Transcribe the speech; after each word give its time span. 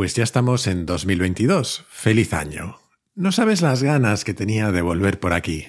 Pues 0.00 0.14
ya 0.14 0.24
estamos 0.24 0.66
en 0.66 0.86
2022. 0.86 1.84
¡Feliz 1.90 2.32
año! 2.32 2.78
No 3.14 3.32
sabes 3.32 3.60
las 3.60 3.82
ganas 3.82 4.24
que 4.24 4.32
tenía 4.32 4.72
de 4.72 4.80
volver 4.80 5.20
por 5.20 5.34
aquí. 5.34 5.66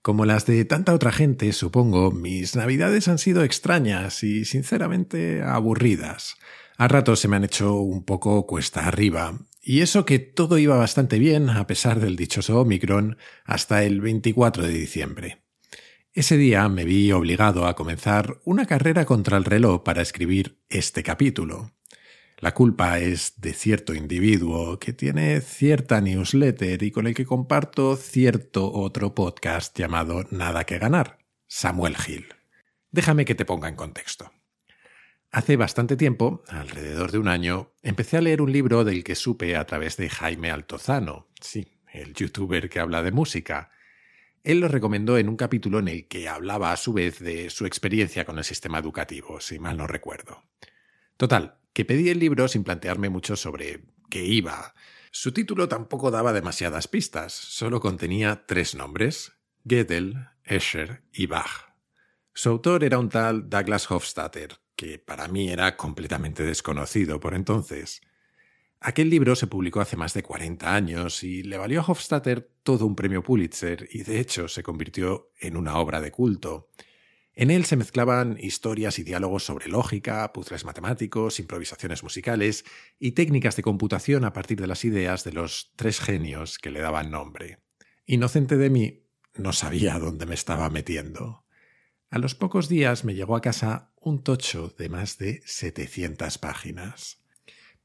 Como 0.00 0.26
las 0.26 0.46
de 0.46 0.64
tanta 0.64 0.94
otra 0.94 1.10
gente, 1.10 1.52
supongo, 1.52 2.12
mis 2.12 2.54
navidades 2.54 3.08
han 3.08 3.18
sido 3.18 3.42
extrañas 3.42 4.22
y 4.22 4.44
sinceramente 4.44 5.42
aburridas. 5.42 6.36
A 6.76 6.86
ratos 6.86 7.18
se 7.18 7.26
me 7.26 7.34
han 7.34 7.42
hecho 7.42 7.74
un 7.74 8.04
poco 8.04 8.46
cuesta 8.46 8.86
arriba. 8.86 9.40
Y 9.60 9.80
eso 9.80 10.06
que 10.06 10.20
todo 10.20 10.58
iba 10.58 10.76
bastante 10.76 11.18
bien, 11.18 11.50
a 11.50 11.66
pesar 11.66 11.98
del 11.98 12.14
dichoso 12.14 12.60
Omicron, 12.60 13.18
hasta 13.44 13.82
el 13.82 14.00
24 14.00 14.62
de 14.62 14.72
diciembre. 14.72 15.42
Ese 16.12 16.36
día 16.36 16.68
me 16.68 16.84
vi 16.84 17.10
obligado 17.10 17.66
a 17.66 17.74
comenzar 17.74 18.38
una 18.44 18.66
carrera 18.66 19.04
contra 19.04 19.36
el 19.36 19.44
reloj 19.44 19.82
para 19.82 20.00
escribir 20.00 20.60
este 20.68 21.02
capítulo. 21.02 21.72
La 22.44 22.52
culpa 22.52 22.98
es 22.98 23.40
de 23.40 23.54
cierto 23.54 23.94
individuo 23.94 24.78
que 24.78 24.92
tiene 24.92 25.40
cierta 25.40 26.02
newsletter 26.02 26.82
y 26.82 26.90
con 26.90 27.06
el 27.06 27.14
que 27.14 27.24
comparto 27.24 27.96
cierto 27.96 28.70
otro 28.70 29.14
podcast 29.14 29.74
llamado 29.78 30.26
Nada 30.30 30.64
que 30.64 30.78
ganar, 30.78 31.16
Samuel 31.46 31.96
Hill. 32.06 32.26
Déjame 32.90 33.24
que 33.24 33.34
te 33.34 33.46
ponga 33.46 33.70
en 33.70 33.76
contexto. 33.76 34.30
Hace 35.30 35.56
bastante 35.56 35.96
tiempo, 35.96 36.44
alrededor 36.48 37.12
de 37.12 37.18
un 37.18 37.28
año, 37.28 37.72
empecé 37.82 38.18
a 38.18 38.20
leer 38.20 38.42
un 38.42 38.52
libro 38.52 38.84
del 38.84 39.04
que 39.04 39.14
supe 39.14 39.56
a 39.56 39.64
través 39.64 39.96
de 39.96 40.10
Jaime 40.10 40.50
Altozano, 40.50 41.28
sí, 41.40 41.78
el 41.94 42.12
youtuber 42.12 42.68
que 42.68 42.78
habla 42.78 43.02
de 43.02 43.10
música. 43.10 43.70
Él 44.42 44.60
lo 44.60 44.68
recomendó 44.68 45.16
en 45.16 45.30
un 45.30 45.38
capítulo 45.38 45.78
en 45.78 45.88
el 45.88 46.08
que 46.08 46.28
hablaba 46.28 46.72
a 46.72 46.76
su 46.76 46.92
vez 46.92 47.20
de 47.20 47.48
su 47.48 47.64
experiencia 47.64 48.26
con 48.26 48.36
el 48.36 48.44
sistema 48.44 48.78
educativo, 48.78 49.40
si 49.40 49.58
mal 49.58 49.78
no 49.78 49.86
recuerdo. 49.86 50.42
Total, 51.16 51.56
que 51.74 51.84
pedí 51.84 52.08
el 52.08 52.20
libro 52.20 52.48
sin 52.48 52.64
plantearme 52.64 53.10
mucho 53.10 53.36
sobre 53.36 53.84
qué 54.08 54.24
iba. 54.24 54.74
Su 55.10 55.32
título 55.32 55.68
tampoco 55.68 56.10
daba 56.10 56.32
demasiadas 56.32 56.88
pistas, 56.88 57.32
solo 57.32 57.80
contenía 57.80 58.46
tres 58.46 58.74
nombres, 58.74 59.32
Gödel, 59.64 60.28
Escher 60.44 61.02
y 61.12 61.26
Bach. 61.26 61.74
Su 62.32 62.48
autor 62.48 62.84
era 62.84 62.98
un 62.98 63.10
tal 63.10 63.48
Douglas 63.50 63.90
Hofstadter, 63.90 64.56
que 64.74 64.98
para 64.98 65.28
mí 65.28 65.50
era 65.50 65.76
completamente 65.76 66.42
desconocido 66.44 67.20
por 67.20 67.34
entonces. 67.34 68.00
Aquel 68.80 69.08
libro 69.08 69.34
se 69.34 69.46
publicó 69.46 69.80
hace 69.80 69.96
más 69.96 70.14
de 70.14 70.22
40 70.22 70.74
años 70.74 71.22
y 71.24 71.42
le 71.42 71.58
valió 71.58 71.80
a 71.80 71.84
Hofstadter 71.84 72.50
todo 72.62 72.86
un 72.86 72.94
premio 72.94 73.22
Pulitzer 73.22 73.88
y 73.90 74.02
de 74.02 74.20
hecho 74.20 74.46
se 74.46 74.62
convirtió 74.62 75.30
en 75.40 75.56
una 75.56 75.78
obra 75.78 76.00
de 76.00 76.10
culto. 76.10 76.70
En 77.36 77.50
él 77.50 77.64
se 77.64 77.76
mezclaban 77.76 78.38
historias 78.40 78.98
y 79.00 79.02
diálogos 79.02 79.44
sobre 79.44 79.68
lógica, 79.68 80.32
puzzles 80.32 80.64
matemáticos, 80.64 81.40
improvisaciones 81.40 82.04
musicales 82.04 82.64
y 83.00 83.12
técnicas 83.12 83.56
de 83.56 83.62
computación 83.62 84.24
a 84.24 84.32
partir 84.32 84.60
de 84.60 84.68
las 84.68 84.84
ideas 84.84 85.24
de 85.24 85.32
los 85.32 85.72
tres 85.74 86.00
genios 86.00 86.58
que 86.58 86.70
le 86.70 86.80
daban 86.80 87.10
nombre. 87.10 87.58
Inocente 88.06 88.56
de 88.56 88.70
mí, 88.70 89.04
no 89.34 89.52
sabía 89.52 89.98
dónde 89.98 90.26
me 90.26 90.34
estaba 90.34 90.70
metiendo. 90.70 91.44
A 92.08 92.18
los 92.18 92.36
pocos 92.36 92.68
días 92.68 93.04
me 93.04 93.16
llegó 93.16 93.34
a 93.34 93.40
casa 93.40 93.92
un 94.00 94.22
tocho 94.22 94.72
de 94.78 94.88
más 94.88 95.18
de 95.18 95.42
700 95.44 96.38
páginas. 96.38 97.18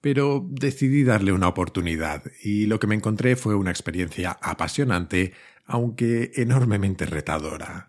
Pero 0.02 0.46
decidí 0.48 1.04
darle 1.04 1.32
una 1.32 1.48
oportunidad 1.48 2.24
y 2.44 2.68
lo 2.68 2.80
que 2.80 2.88
me 2.88 2.96
encontré 2.96 3.36
fue 3.36 3.56
una 3.56 3.72
experiencia 3.72 4.38
apasionante, 4.42 5.34
aunque 5.66 6.32
enormemente 6.36 7.06
retadora. 7.06 7.89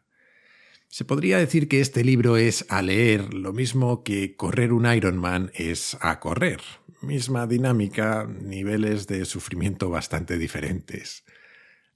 Se 0.92 1.04
podría 1.04 1.38
decir 1.38 1.68
que 1.68 1.80
este 1.80 2.02
libro 2.02 2.36
es 2.36 2.66
a 2.68 2.82
leer 2.82 3.32
lo 3.32 3.52
mismo 3.52 4.02
que 4.02 4.34
correr 4.34 4.72
un 4.72 4.92
Ironman 4.92 5.52
es 5.54 5.96
a 6.00 6.18
correr. 6.18 6.60
Misma 7.00 7.46
dinámica, 7.46 8.26
niveles 8.26 9.06
de 9.06 9.24
sufrimiento 9.24 9.88
bastante 9.88 10.36
diferentes. 10.36 11.24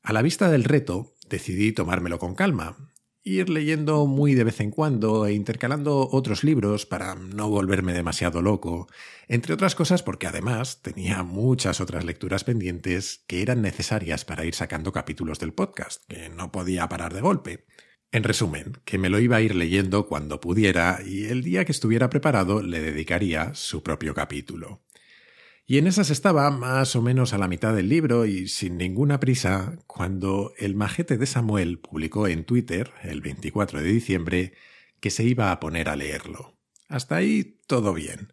A 0.04 0.12
la 0.12 0.22
vista 0.22 0.48
del 0.48 0.62
reto, 0.62 1.12
decidí 1.28 1.72
tomármelo 1.72 2.20
con 2.20 2.36
calma, 2.36 2.92
ir 3.24 3.50
leyendo 3.50 4.06
muy 4.06 4.34
de 4.34 4.44
vez 4.44 4.60
en 4.60 4.70
cuando 4.70 5.26
e 5.26 5.32
intercalando 5.32 6.08
otros 6.12 6.44
libros 6.44 6.86
para 6.86 7.16
no 7.16 7.48
volverme 7.48 7.94
demasiado 7.94 8.42
loco, 8.42 8.86
entre 9.26 9.54
otras 9.54 9.74
cosas 9.74 10.04
porque 10.04 10.28
además 10.28 10.82
tenía 10.82 11.24
muchas 11.24 11.80
otras 11.80 12.04
lecturas 12.04 12.44
pendientes 12.44 13.24
que 13.26 13.42
eran 13.42 13.60
necesarias 13.60 14.24
para 14.24 14.44
ir 14.44 14.54
sacando 14.54 14.92
capítulos 14.92 15.40
del 15.40 15.52
podcast, 15.52 16.04
que 16.06 16.28
no 16.28 16.52
podía 16.52 16.88
parar 16.88 17.12
de 17.12 17.22
golpe. 17.22 17.64
En 18.14 18.22
resumen, 18.22 18.78
que 18.84 18.96
me 18.96 19.08
lo 19.08 19.18
iba 19.18 19.34
a 19.34 19.40
ir 19.40 19.56
leyendo 19.56 20.06
cuando 20.06 20.40
pudiera 20.40 21.00
y 21.04 21.24
el 21.24 21.42
día 21.42 21.64
que 21.64 21.72
estuviera 21.72 22.10
preparado 22.10 22.62
le 22.62 22.80
dedicaría 22.80 23.52
su 23.56 23.82
propio 23.82 24.14
capítulo. 24.14 24.84
Y 25.66 25.78
en 25.78 25.88
esas 25.88 26.10
estaba 26.10 26.48
más 26.52 26.94
o 26.94 27.02
menos 27.02 27.32
a 27.34 27.38
la 27.38 27.48
mitad 27.48 27.74
del 27.74 27.88
libro 27.88 28.24
y 28.24 28.46
sin 28.46 28.78
ninguna 28.78 29.18
prisa 29.18 29.80
cuando 29.88 30.52
el 30.58 30.76
majete 30.76 31.18
de 31.18 31.26
Samuel 31.26 31.80
publicó 31.80 32.28
en 32.28 32.44
Twitter, 32.44 32.92
el 33.02 33.20
24 33.20 33.82
de 33.82 33.88
diciembre, 33.92 34.52
que 35.00 35.10
se 35.10 35.24
iba 35.24 35.50
a 35.50 35.58
poner 35.58 35.88
a 35.88 35.96
leerlo. 35.96 36.56
Hasta 36.86 37.16
ahí 37.16 37.58
todo 37.66 37.94
bien. 37.94 38.32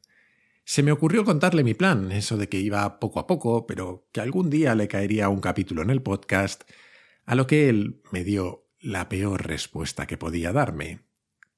Se 0.64 0.84
me 0.84 0.92
ocurrió 0.92 1.26
contarle 1.26 1.64
mi 1.64 1.74
plan, 1.74 2.12
eso 2.12 2.38
de 2.38 2.50
que 2.50 2.60
iba 2.60 3.00
poco 3.00 3.20
a 3.20 3.26
poco, 3.26 3.66
pero 3.66 4.08
que 4.12 4.22
algún 4.22 4.52
día 4.52 4.76
le 4.76 4.88
caería 4.88 5.30
un 5.30 5.42
capítulo 5.42 5.82
en 5.82 5.90
el 5.90 6.04
podcast, 6.04 6.70
a 7.26 7.34
lo 7.34 7.48
que 7.48 7.68
él 7.68 8.04
me 8.12 8.24
dio 8.24 8.61
la 8.82 9.10
peor 9.10 9.46
respuesta 9.46 10.08
que 10.08 10.18
podía 10.18 10.52
darme, 10.52 11.02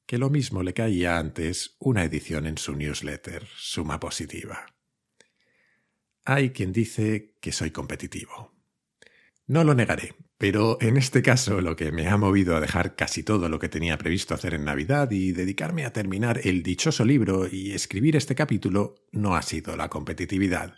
que 0.05 0.17
lo 0.17 0.29
mismo 0.29 0.61
le 0.61 0.73
caía 0.73 1.17
antes 1.17 1.75
una 1.79 2.03
edición 2.03 2.45
en 2.45 2.57
su 2.57 2.75
newsletter, 2.75 3.47
suma 3.55 3.99
positiva. 3.99 4.65
Hay 6.25 6.51
quien 6.51 6.73
dice 6.73 7.35
que 7.39 7.51
soy 7.51 7.71
competitivo. 7.71 8.53
No 9.47 9.63
lo 9.63 9.73
negaré, 9.73 10.15
pero 10.37 10.77
en 10.81 10.97
este 10.97 11.21
caso 11.21 11.61
lo 11.61 11.75
que 11.75 11.91
me 11.91 12.07
ha 12.07 12.17
movido 12.17 12.55
a 12.55 12.61
dejar 12.61 12.95
casi 12.95 13.23
todo 13.23 13.49
lo 13.49 13.59
que 13.59 13.69
tenía 13.69 13.97
previsto 13.97 14.33
hacer 14.33 14.53
en 14.53 14.65
Navidad 14.65 15.11
y 15.11 15.31
dedicarme 15.31 15.85
a 15.85 15.93
terminar 15.93 16.41
el 16.43 16.63
dichoso 16.63 17.05
libro 17.05 17.47
y 17.49 17.71
escribir 17.71 18.15
este 18.15 18.35
capítulo 18.35 18.95
no 19.11 19.35
ha 19.35 19.41
sido 19.41 19.75
la 19.75 19.89
competitividad, 19.89 20.75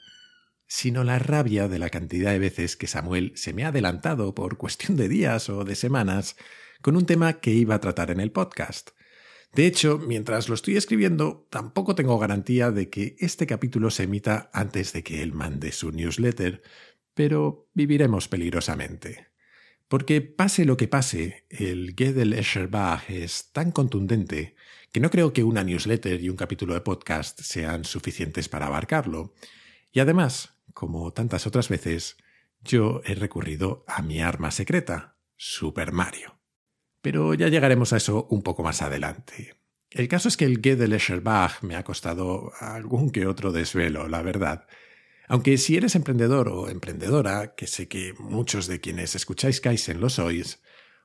sino 0.75 1.05
la 1.05 1.19
rabia 1.19 1.69
de 1.69 1.79
la 1.79 1.89
cantidad 1.89 2.31
de 2.31 2.39
veces 2.39 2.75
que 2.75 2.85
Samuel 2.85 3.31
se 3.35 3.53
me 3.53 3.63
ha 3.63 3.69
adelantado 3.69 4.35
por 4.35 4.57
cuestión 4.57 4.97
de 4.97 5.07
días 5.07 5.47
o 5.47 5.63
de 5.63 5.73
semanas 5.73 6.35
con 6.81 6.97
un 6.97 7.05
tema 7.05 7.39
que 7.39 7.51
iba 7.51 7.75
a 7.75 7.79
tratar 7.79 8.11
en 8.11 8.19
el 8.19 8.33
podcast. 8.33 8.89
De 9.53 9.67
hecho, 9.67 9.99
mientras 10.05 10.49
lo 10.49 10.53
estoy 10.53 10.75
escribiendo, 10.75 11.47
tampoco 11.49 11.95
tengo 11.95 12.19
garantía 12.19 12.71
de 12.71 12.89
que 12.89 13.15
este 13.19 13.47
capítulo 13.47 13.89
se 13.89 14.03
emita 14.03 14.49
antes 14.51 14.91
de 14.91 15.01
que 15.01 15.23
él 15.23 15.31
mande 15.31 15.71
su 15.71 15.93
newsletter, 15.93 16.61
pero 17.13 17.69
viviremos 17.73 18.27
peligrosamente. 18.27 19.27
Porque 19.87 20.19
pase 20.19 20.65
lo 20.65 20.75
que 20.75 20.89
pase, 20.89 21.45
el 21.49 21.95
Gedel 21.97 22.33
Escherbach 22.33 23.09
es 23.09 23.53
tan 23.53 23.71
contundente 23.71 24.57
que 24.91 24.99
no 24.99 25.09
creo 25.09 25.31
que 25.31 25.45
una 25.45 25.63
newsletter 25.63 26.21
y 26.21 26.27
un 26.27 26.35
capítulo 26.35 26.73
de 26.73 26.81
podcast 26.81 27.39
sean 27.39 27.85
suficientes 27.85 28.49
para 28.49 28.67
abarcarlo. 28.67 29.33
Y 29.93 30.01
además, 30.01 30.54
como 30.75 31.13
tantas 31.13 31.47
otras 31.47 31.69
veces, 31.69 32.17
yo 32.61 33.01
he 33.05 33.15
recurrido 33.15 33.85
a 33.87 34.01
mi 34.01 34.21
arma 34.21 34.51
secreta, 34.51 35.17
Super 35.37 35.93
Mario. 35.93 36.37
Pero 37.01 37.33
ya 37.33 37.47
llegaremos 37.47 37.93
a 37.93 37.97
eso 37.97 38.27
un 38.29 38.43
poco 38.43 38.61
más 38.61 38.81
adelante. 38.81 39.55
El 39.89 40.09
caso 40.09 40.27
es 40.27 40.35
que 40.35 40.43
el 40.43 40.61
Gué 40.61 40.75
de 40.75 40.89
Lescherbach 40.89 41.63
me 41.63 41.77
ha 41.77 41.83
costado 41.83 42.51
algún 42.59 43.09
que 43.09 43.25
otro 43.25 43.53
desvelo, 43.53 44.09
la 44.09 44.21
verdad. 44.21 44.67
Aunque 45.29 45.57
si 45.57 45.77
eres 45.77 45.95
emprendedor 45.95 46.49
o 46.49 46.69
emprendedora, 46.69 47.55
que 47.55 47.67
sé 47.67 47.87
que 47.87 48.13
muchos 48.19 48.67
de 48.67 48.81
quienes 48.81 49.15
escucháis 49.15 49.61
Kaizen 49.61 50.01
lo 50.01 50.09
sois, 50.09 50.61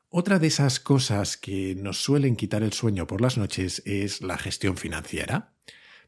otra 0.09 0.41
de 0.41 0.49
esas 0.49 0.81
cosas 0.81 1.37
que 1.37 1.77
nos 1.77 2.03
suelen 2.03 2.35
quitar 2.35 2.65
el 2.65 2.73
sueño 2.73 3.07
por 3.07 3.21
las 3.21 3.39
noches 3.39 3.81
es 3.87 4.21
la 4.21 4.37
gestión 4.37 4.77
financiera. 4.77 5.55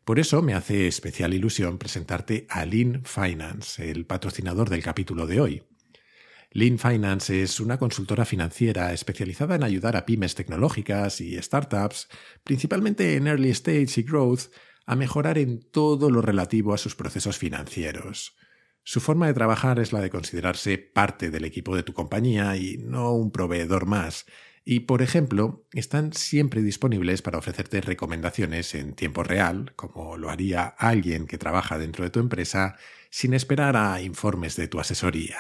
Por 0.04 0.18
eso 0.18 0.42
me 0.42 0.54
hace 0.54 0.88
especial 0.88 1.32
ilusión 1.32 1.78
presentarte 1.78 2.46
a 2.50 2.66
Lean 2.66 3.02
Finance, 3.04 3.88
el 3.88 4.04
patrocinador 4.04 4.68
del 4.68 4.82
capítulo 4.82 5.28
de 5.28 5.40
hoy. 5.40 5.62
Lean 6.50 6.80
Finance 6.80 7.40
es 7.40 7.60
una 7.60 7.78
consultora 7.78 8.24
financiera 8.24 8.92
especializada 8.92 9.54
en 9.54 9.62
ayudar 9.62 9.96
a 9.96 10.04
pymes 10.04 10.34
tecnológicas 10.34 11.20
y 11.20 11.40
startups, 11.40 12.08
principalmente 12.42 13.14
en 13.14 13.28
early 13.28 13.50
stage 13.50 14.00
y 14.00 14.02
growth, 14.02 14.50
a 14.86 14.96
mejorar 14.96 15.38
en 15.38 15.62
todo 15.70 16.10
lo 16.10 16.20
relativo 16.20 16.74
a 16.74 16.78
sus 16.78 16.96
procesos 16.96 17.38
financieros. 17.38 18.36
Su 18.82 19.00
forma 19.00 19.28
de 19.28 19.34
trabajar 19.34 19.78
es 19.78 19.92
la 19.92 20.00
de 20.00 20.10
considerarse 20.10 20.78
parte 20.78 21.30
del 21.30 21.44
equipo 21.44 21.76
de 21.76 21.84
tu 21.84 21.92
compañía 21.92 22.56
y 22.56 22.76
no 22.76 23.12
un 23.12 23.30
proveedor 23.30 23.86
más, 23.86 24.26
y, 24.64 24.80
por 24.80 25.02
ejemplo, 25.02 25.66
están 25.72 26.12
siempre 26.12 26.62
disponibles 26.62 27.22
para 27.22 27.38
ofrecerte 27.38 27.80
recomendaciones 27.80 28.74
en 28.74 28.94
tiempo 28.94 29.22
real, 29.24 29.72
como 29.74 30.16
lo 30.16 30.30
haría 30.30 30.66
alguien 30.66 31.26
que 31.26 31.38
trabaja 31.38 31.78
dentro 31.78 32.04
de 32.04 32.10
tu 32.10 32.20
empresa, 32.20 32.76
sin 33.10 33.34
esperar 33.34 33.76
a 33.76 34.00
informes 34.00 34.54
de 34.56 34.68
tu 34.68 34.78
asesoría. 34.78 35.38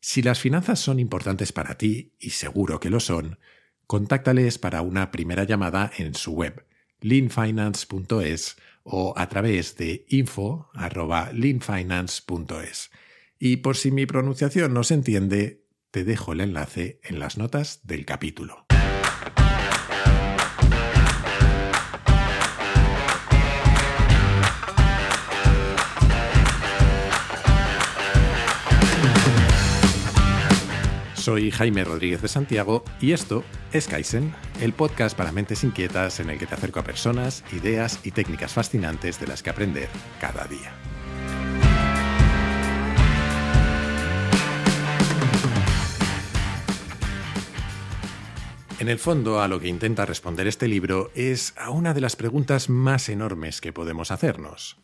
Si 0.00 0.22
las 0.22 0.40
finanzas 0.40 0.80
son 0.80 1.00
importantes 1.00 1.52
para 1.52 1.76
ti, 1.76 2.14
y 2.18 2.30
seguro 2.30 2.80
que 2.80 2.88
lo 2.90 3.00
son, 3.00 3.38
contáctales 3.86 4.58
para 4.58 4.82
una 4.82 5.10
primera 5.10 5.44
llamada 5.44 5.90
en 5.98 6.14
su 6.14 6.32
web, 6.32 6.64
leanfinance.es 7.00 8.56
o 8.84 9.12
a 9.16 9.28
través 9.28 9.76
de 9.76 10.06
info.leanfinance.es. 10.08 12.90
Y 13.38 13.58
por 13.58 13.76
si 13.76 13.90
mi 13.90 14.06
pronunciación 14.06 14.72
no 14.72 14.82
se 14.84 14.94
entiende, 14.94 15.63
te 15.94 16.02
dejo 16.02 16.32
el 16.32 16.40
enlace 16.40 16.98
en 17.04 17.20
las 17.20 17.38
notas 17.38 17.78
del 17.84 18.04
capítulo. 18.04 18.66
Soy 31.14 31.52
Jaime 31.52 31.84
Rodríguez 31.84 32.20
de 32.22 32.26
Santiago 32.26 32.82
y 33.00 33.12
esto 33.12 33.44
es 33.72 33.86
Kaizen, 33.86 34.34
el 34.60 34.72
podcast 34.72 35.16
para 35.16 35.30
mentes 35.30 35.62
inquietas 35.62 36.18
en 36.18 36.28
el 36.28 36.40
que 36.40 36.46
te 36.46 36.56
acerco 36.56 36.80
a 36.80 36.82
personas, 36.82 37.44
ideas 37.52 38.00
y 38.02 38.10
técnicas 38.10 38.52
fascinantes 38.52 39.20
de 39.20 39.28
las 39.28 39.44
que 39.44 39.50
aprender 39.50 39.88
cada 40.20 40.44
día. 40.46 40.72
En 48.84 48.90
el 48.90 48.98
fondo, 48.98 49.40
a 49.40 49.48
lo 49.48 49.60
que 49.60 49.68
intenta 49.68 50.04
responder 50.04 50.46
este 50.46 50.68
libro 50.68 51.10
es 51.14 51.54
a 51.56 51.70
una 51.70 51.94
de 51.94 52.02
las 52.02 52.16
preguntas 52.16 52.68
más 52.68 53.08
enormes 53.08 53.62
que 53.62 53.72
podemos 53.72 54.10
hacernos. 54.10 54.76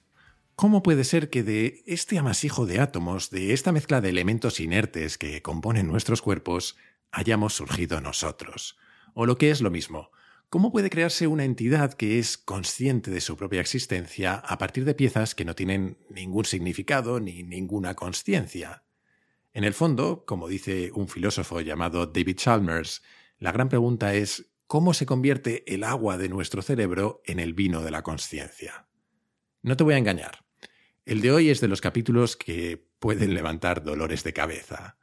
¿Cómo 0.56 0.82
puede 0.82 1.04
ser 1.04 1.28
que 1.28 1.42
de 1.42 1.82
este 1.86 2.18
amasijo 2.18 2.64
de 2.64 2.80
átomos, 2.80 3.28
de 3.28 3.52
esta 3.52 3.72
mezcla 3.72 4.00
de 4.00 4.08
elementos 4.08 4.58
inertes 4.58 5.18
que 5.18 5.42
componen 5.42 5.86
nuestros 5.86 6.22
cuerpos, 6.22 6.78
hayamos 7.12 7.52
surgido 7.52 8.00
nosotros? 8.00 8.78
O 9.12 9.26
lo 9.26 9.36
que 9.36 9.50
es 9.50 9.60
lo 9.60 9.70
mismo, 9.70 10.12
¿cómo 10.48 10.72
puede 10.72 10.88
crearse 10.88 11.26
una 11.26 11.44
entidad 11.44 11.92
que 11.92 12.18
es 12.18 12.38
consciente 12.38 13.10
de 13.10 13.20
su 13.20 13.36
propia 13.36 13.60
existencia 13.60 14.32
a 14.36 14.56
partir 14.56 14.86
de 14.86 14.94
piezas 14.94 15.34
que 15.34 15.44
no 15.44 15.54
tienen 15.54 15.98
ningún 16.08 16.46
significado 16.46 17.20
ni 17.20 17.42
ninguna 17.42 17.96
conciencia? 17.96 18.82
En 19.52 19.64
el 19.64 19.74
fondo, 19.74 20.24
como 20.24 20.48
dice 20.48 20.90
un 20.94 21.06
filósofo 21.06 21.60
llamado 21.60 22.06
David 22.06 22.36
Chalmers, 22.36 23.02
la 23.40 23.52
gran 23.52 23.68
pregunta 23.70 24.14
es 24.14 24.52
¿cómo 24.66 24.94
se 24.94 25.06
convierte 25.06 25.64
el 25.74 25.82
agua 25.82 26.18
de 26.18 26.28
nuestro 26.28 26.62
cerebro 26.62 27.22
en 27.24 27.40
el 27.40 27.54
vino 27.54 27.80
de 27.80 27.90
la 27.90 28.02
conciencia? 28.02 28.86
No 29.62 29.76
te 29.76 29.82
voy 29.82 29.94
a 29.94 29.98
engañar. 29.98 30.44
El 31.06 31.22
de 31.22 31.32
hoy 31.32 31.48
es 31.48 31.60
de 31.60 31.66
los 31.66 31.80
capítulos 31.80 32.36
que 32.36 32.86
pueden 32.98 33.34
levantar 33.34 33.82
dolores 33.82 34.22
de 34.24 34.34
cabeza. 34.34 34.98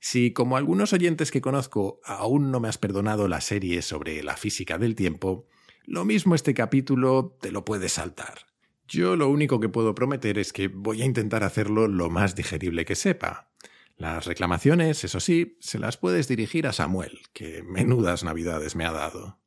Si, 0.00 0.32
como 0.32 0.56
algunos 0.56 0.92
oyentes 0.94 1.30
que 1.30 1.42
conozco, 1.42 2.00
aún 2.04 2.50
no 2.50 2.58
me 2.58 2.68
has 2.68 2.78
perdonado 2.78 3.28
la 3.28 3.40
serie 3.42 3.82
sobre 3.82 4.22
la 4.22 4.36
física 4.36 4.78
del 4.78 4.96
tiempo, 4.96 5.46
lo 5.84 6.04
mismo 6.06 6.34
este 6.34 6.54
capítulo 6.54 7.36
te 7.40 7.52
lo 7.52 7.64
puedes 7.64 7.92
saltar. 7.92 8.46
Yo 8.88 9.16
lo 9.16 9.28
único 9.28 9.60
que 9.60 9.68
puedo 9.68 9.94
prometer 9.94 10.38
es 10.38 10.52
que 10.52 10.68
voy 10.68 11.02
a 11.02 11.04
intentar 11.04 11.44
hacerlo 11.44 11.88
lo 11.88 12.08
más 12.08 12.34
digerible 12.34 12.86
que 12.86 12.94
sepa. 12.94 13.51
Las 13.96 14.26
reclamaciones, 14.26 15.04
eso 15.04 15.20
sí, 15.20 15.56
se 15.60 15.78
las 15.78 15.96
puedes 15.96 16.28
dirigir 16.28 16.66
a 16.66 16.72
Samuel, 16.72 17.20
que 17.32 17.62
menudas 17.62 18.24
navidades 18.24 18.74
me 18.74 18.84
ha 18.84 18.92
dado. 18.92 19.38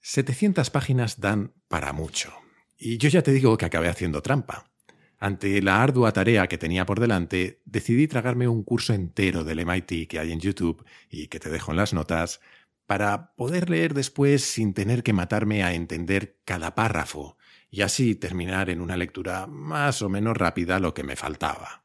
700 0.00 0.70
páginas 0.70 1.20
dan 1.20 1.52
para 1.68 1.92
mucho. 1.92 2.32
Y 2.78 2.98
yo 2.98 3.08
ya 3.08 3.22
te 3.22 3.32
digo 3.32 3.56
que 3.58 3.66
acabé 3.66 3.88
haciendo 3.88 4.22
trampa. 4.22 4.70
Ante 5.18 5.60
la 5.62 5.82
ardua 5.82 6.12
tarea 6.12 6.46
que 6.46 6.58
tenía 6.58 6.86
por 6.86 7.00
delante, 7.00 7.60
decidí 7.64 8.06
tragarme 8.06 8.46
un 8.46 8.62
curso 8.62 8.94
entero 8.94 9.42
del 9.42 9.64
MIT 9.66 10.08
que 10.08 10.18
hay 10.20 10.30
en 10.30 10.40
YouTube 10.40 10.84
y 11.10 11.26
que 11.26 11.40
te 11.40 11.50
dejo 11.50 11.72
en 11.72 11.76
las 11.76 11.92
notas, 11.92 12.40
para 12.86 13.34
poder 13.34 13.68
leer 13.68 13.94
después 13.94 14.44
sin 14.44 14.72
tener 14.72 15.02
que 15.02 15.12
matarme 15.12 15.62
a 15.62 15.74
entender 15.74 16.38
cada 16.44 16.74
párrafo, 16.74 17.36
y 17.70 17.82
así 17.82 18.14
terminar 18.14 18.70
en 18.70 18.80
una 18.80 18.96
lectura 18.96 19.46
más 19.46 20.00
o 20.00 20.08
menos 20.08 20.36
rápida 20.36 20.78
lo 20.78 20.94
que 20.94 21.02
me 21.02 21.16
faltaba. 21.16 21.77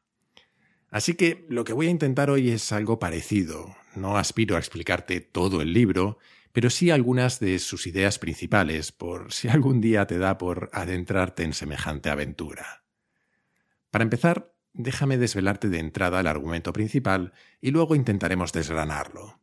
Así 0.94 1.14
que 1.14 1.44
lo 1.48 1.64
que 1.64 1.72
voy 1.72 1.88
a 1.88 1.90
intentar 1.90 2.30
hoy 2.30 2.50
es 2.50 2.70
algo 2.70 3.00
parecido. 3.00 3.74
No 3.96 4.16
aspiro 4.16 4.54
a 4.54 4.60
explicarte 4.60 5.20
todo 5.20 5.60
el 5.60 5.72
libro, 5.72 6.18
pero 6.52 6.70
sí 6.70 6.92
algunas 6.92 7.40
de 7.40 7.58
sus 7.58 7.88
ideas 7.88 8.20
principales, 8.20 8.92
por 8.92 9.32
si 9.32 9.48
algún 9.48 9.80
día 9.80 10.06
te 10.06 10.18
da 10.18 10.38
por 10.38 10.70
adentrarte 10.72 11.42
en 11.42 11.52
semejante 11.52 12.10
aventura. 12.10 12.84
Para 13.90 14.04
empezar, 14.04 14.54
déjame 14.72 15.18
desvelarte 15.18 15.68
de 15.68 15.80
entrada 15.80 16.20
el 16.20 16.28
argumento 16.28 16.72
principal 16.72 17.32
y 17.60 17.72
luego 17.72 17.96
intentaremos 17.96 18.52
desgranarlo. 18.52 19.40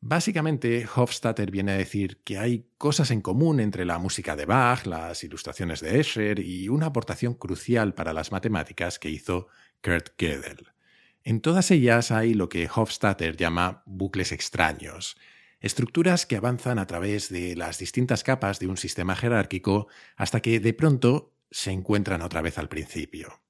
Básicamente, 0.00 0.88
Hofstadter 0.92 1.52
viene 1.52 1.70
a 1.70 1.76
decir 1.76 2.20
que 2.24 2.36
hay 2.36 2.68
cosas 2.78 3.12
en 3.12 3.20
común 3.20 3.60
entre 3.60 3.84
la 3.84 3.98
música 3.98 4.34
de 4.34 4.44
Bach, 4.44 4.86
las 4.86 5.22
ilustraciones 5.22 5.80
de 5.80 6.00
Escher 6.00 6.40
y 6.40 6.68
una 6.68 6.86
aportación 6.86 7.34
crucial 7.34 7.94
para 7.94 8.12
las 8.12 8.32
matemáticas 8.32 8.98
que 8.98 9.08
hizo 9.08 9.46
Kurt 9.84 10.14
Gödel. 10.18 10.72
En 11.22 11.40
todas 11.40 11.70
ellas 11.70 12.10
hay 12.10 12.34
lo 12.34 12.48
que 12.48 12.68
Hofstadter 12.74 13.36
llama 13.36 13.82
bucles 13.84 14.32
extraños, 14.32 15.16
estructuras 15.60 16.26
que 16.26 16.36
avanzan 16.36 16.78
a 16.78 16.86
través 16.86 17.28
de 17.28 17.54
las 17.54 17.78
distintas 17.78 18.24
capas 18.24 18.58
de 18.58 18.66
un 18.66 18.78
sistema 18.78 19.14
jerárquico 19.14 19.88
hasta 20.16 20.40
que 20.40 20.58
de 20.58 20.72
pronto 20.72 21.34
se 21.50 21.70
encuentran 21.70 22.22
otra 22.22 22.40
vez 22.40 22.58
al 22.58 22.68
principio. 22.68 23.40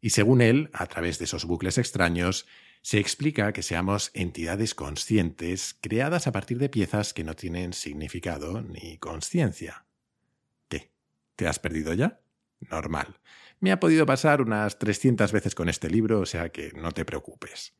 Y 0.00 0.10
según 0.10 0.40
él, 0.40 0.70
a 0.72 0.86
través 0.86 1.18
de 1.18 1.24
esos 1.24 1.44
bucles 1.44 1.78
extraños, 1.78 2.46
se 2.82 2.98
explica 2.98 3.52
que 3.52 3.62
seamos 3.62 4.10
entidades 4.14 4.74
conscientes 4.74 5.76
creadas 5.80 6.26
a 6.26 6.32
partir 6.32 6.58
de 6.58 6.68
piezas 6.68 7.14
que 7.14 7.24
no 7.24 7.34
tienen 7.34 7.72
significado 7.72 8.62
ni 8.62 8.98
conciencia. 8.98 9.86
¿Qué? 10.68 10.92
¿Te 11.36 11.48
has 11.48 11.58
perdido 11.58 11.92
ya? 11.94 12.20
Normal. 12.60 13.18
Me 13.60 13.72
ha 13.72 13.80
podido 13.80 14.06
pasar 14.06 14.40
unas 14.40 14.78
300 14.78 15.32
veces 15.32 15.54
con 15.54 15.68
este 15.68 15.90
libro, 15.90 16.20
o 16.20 16.26
sea 16.26 16.50
que 16.50 16.70
no 16.74 16.92
te 16.92 17.04
preocupes. 17.04 17.74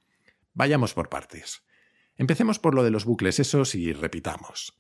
Vayamos 0.55 0.95
por 0.95 1.09
partes. 1.09 1.63
Empecemos 2.17 2.59
por 2.59 2.75
lo 2.75 2.83
de 2.83 2.91
los 2.91 3.05
bucles 3.05 3.39
esos 3.39 3.75
y 3.77 3.93
repitamos. 3.93 4.77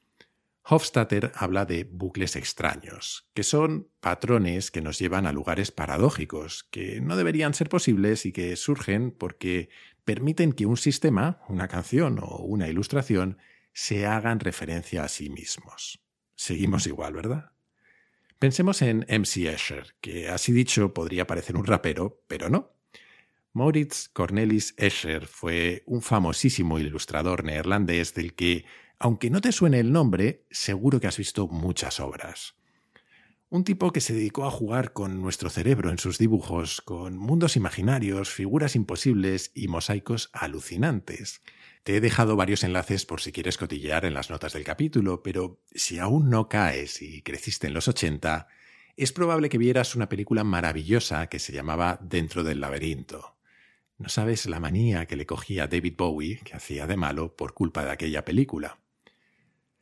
Hofstadter 0.71 1.33
habla 1.35 1.65
de 1.65 1.85
bucles 1.85 2.37
extraños, 2.37 3.31
que 3.33 3.43
son 3.43 3.89
patrones 4.01 4.71
que 4.71 4.83
nos 4.83 4.99
llevan 4.99 5.27
a 5.27 5.33
lugares 5.33 5.71
paradójicos, 5.71 6.65
que 6.65 7.01
no 7.01 7.17
deberían 7.17 7.55
ser 7.55 7.71
posibles 7.71 8.27
y 8.27 8.33
que 8.33 8.55
surgen 8.57 9.13
porque 9.13 9.71
permiten 10.05 10.53
que 10.53 10.67
un 10.67 10.77
sistema, 10.77 11.41
una 11.49 11.69
canción 11.69 12.19
o 12.21 12.39
una 12.39 12.69
ilustración, 12.69 13.39
se 13.73 14.05
hagan 14.07 14.41
referencia 14.41 15.05
a 15.05 15.09
sí 15.09 15.31
mismos. 15.31 16.05
Seguimos 16.35 16.87
igual, 16.87 17.15
¿verdad? 17.15 17.53
Pensemos 18.39 18.83
en 18.83 19.05
MC 19.09 19.53
Escher, 19.53 19.97
que 20.01 20.29
así 20.29 20.53
dicho 20.53 20.95
podría 20.95 21.27
parecer 21.27 21.57
un 21.57 21.65
rapero, 21.65 22.23
pero 22.29 22.49
no. 22.49 22.73
Moritz 23.53 24.09
Cornelis 24.11 24.75
Escher 24.77 25.27
fue 25.27 25.83
un 25.87 26.03
famosísimo 26.03 26.79
ilustrador 26.79 27.43
neerlandés 27.43 28.15
del 28.15 28.35
que 28.35 28.65
aunque 29.01 29.31
no 29.31 29.41
te 29.41 29.51
suene 29.51 29.81
el 29.81 29.91
nombre, 29.91 30.47
seguro 30.51 31.01
que 31.01 31.09
has 31.09 31.19
visto 31.19 31.49
muchas 31.49 31.99
obras. 31.99 32.55
Un 33.49 33.65
tipo 33.65 33.93
que 33.93 34.01
se 34.01 34.15
dedicó 34.15 34.45
a 34.45 34.51
jugar 34.51 34.93
con 34.93 35.21
nuestro 35.21 35.51
cerebro 35.51 35.91
en 35.91 35.99
sus 35.99 36.19
dibujos, 36.19 36.81
con 36.81 37.17
mundos 37.17 37.57
imaginarios, 37.57 38.31
figuras 38.31 38.77
imposibles 38.77 39.51
y 39.55 39.69
mosaicos 39.69 40.31
alucinantes. 40.33 41.43
Te 41.89 41.97
he 41.97 42.01
dejado 42.03 42.37
varios 42.37 42.65
enlaces 42.65 43.07
por 43.07 43.23
si 43.23 43.33
quieres 43.33 43.57
cotillear 43.57 44.05
en 44.05 44.13
las 44.13 44.29
notas 44.29 44.53
del 44.53 44.63
capítulo, 44.63 45.23
pero 45.23 45.63
si 45.75 45.99
aún 45.99 46.29
no 46.29 46.47
caes 46.47 47.01
y 47.01 47.23
creciste 47.23 47.67
en 47.67 47.73
los 47.73 47.89
80, 47.89 48.47
es 48.95 49.11
probable 49.11 49.49
que 49.49 49.57
vieras 49.57 49.97
una 49.97 50.11
película 50.11 50.45
maravillosa 50.45 51.31
que 51.31 51.39
se 51.39 51.55
llamaba 51.55 51.99
Dentro 52.03 52.45
del 52.45 52.61
laberinto. 52.61 53.39
No 53.97 54.11
sabes 54.11 54.45
la 54.45 54.61
manía 54.61 55.07
que 55.07 55.17
le 55.17 55.25
cogía 55.25 55.67
David 55.67 55.95
Bowie, 55.97 56.41
que 56.45 56.55
hacía 56.55 56.87
de 56.87 56.99
malo, 56.99 57.35
por 57.35 57.55
culpa 57.55 57.87
de 57.87 57.93
aquella 57.93 58.23
película. 58.23 58.81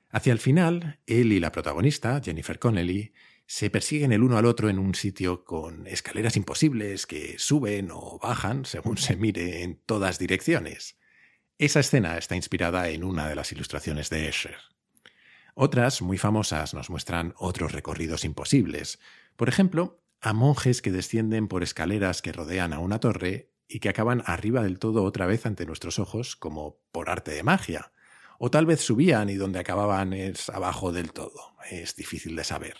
Hacia 0.08 0.32
el 0.32 0.38
final, 0.38 1.00
él 1.06 1.32
y 1.32 1.40
la 1.40 1.50
protagonista, 1.50 2.20
Jennifer 2.24 2.60
Connelly, 2.60 3.14
se 3.46 3.68
persiguen 3.68 4.12
el 4.12 4.22
uno 4.22 4.38
al 4.38 4.46
otro 4.46 4.68
en 4.68 4.78
un 4.78 4.94
sitio 4.94 5.44
con 5.44 5.88
escaleras 5.88 6.36
imposibles 6.36 7.04
que 7.04 7.36
suben 7.40 7.88
o 7.90 8.20
bajan 8.22 8.64
según 8.64 8.96
se 8.96 9.16
mire 9.16 9.64
en 9.64 9.80
todas 9.84 10.20
direcciones. 10.20 10.96
Esa 11.58 11.80
escena 11.80 12.18
está 12.18 12.36
inspirada 12.36 12.90
en 12.90 13.02
una 13.02 13.26
de 13.28 13.34
las 13.34 13.50
ilustraciones 13.50 14.10
de 14.10 14.28
Escher. 14.28 14.58
Otras, 15.54 16.02
muy 16.02 16.18
famosas, 16.18 16.74
nos 16.74 16.90
muestran 16.90 17.32
otros 17.38 17.72
recorridos 17.72 18.26
imposibles. 18.26 18.98
Por 19.36 19.48
ejemplo, 19.48 20.02
a 20.20 20.34
monjes 20.34 20.82
que 20.82 20.92
descienden 20.92 21.48
por 21.48 21.62
escaleras 21.62 22.20
que 22.20 22.32
rodean 22.32 22.74
a 22.74 22.78
una 22.78 23.00
torre 23.00 23.52
y 23.68 23.80
que 23.80 23.88
acaban 23.88 24.22
arriba 24.26 24.62
del 24.62 24.78
todo 24.78 25.02
otra 25.02 25.24
vez 25.24 25.46
ante 25.46 25.64
nuestros 25.64 25.98
ojos 25.98 26.36
como 26.36 26.76
por 26.92 27.08
arte 27.08 27.30
de 27.30 27.42
magia 27.42 27.90
o 28.38 28.50
tal 28.50 28.66
vez 28.66 28.82
subían 28.82 29.30
y 29.30 29.36
donde 29.36 29.58
acababan 29.58 30.12
es 30.12 30.50
abajo 30.50 30.92
del 30.92 31.12
todo, 31.12 31.56
es 31.70 31.96
difícil 31.96 32.36
de 32.36 32.44
saber. 32.44 32.76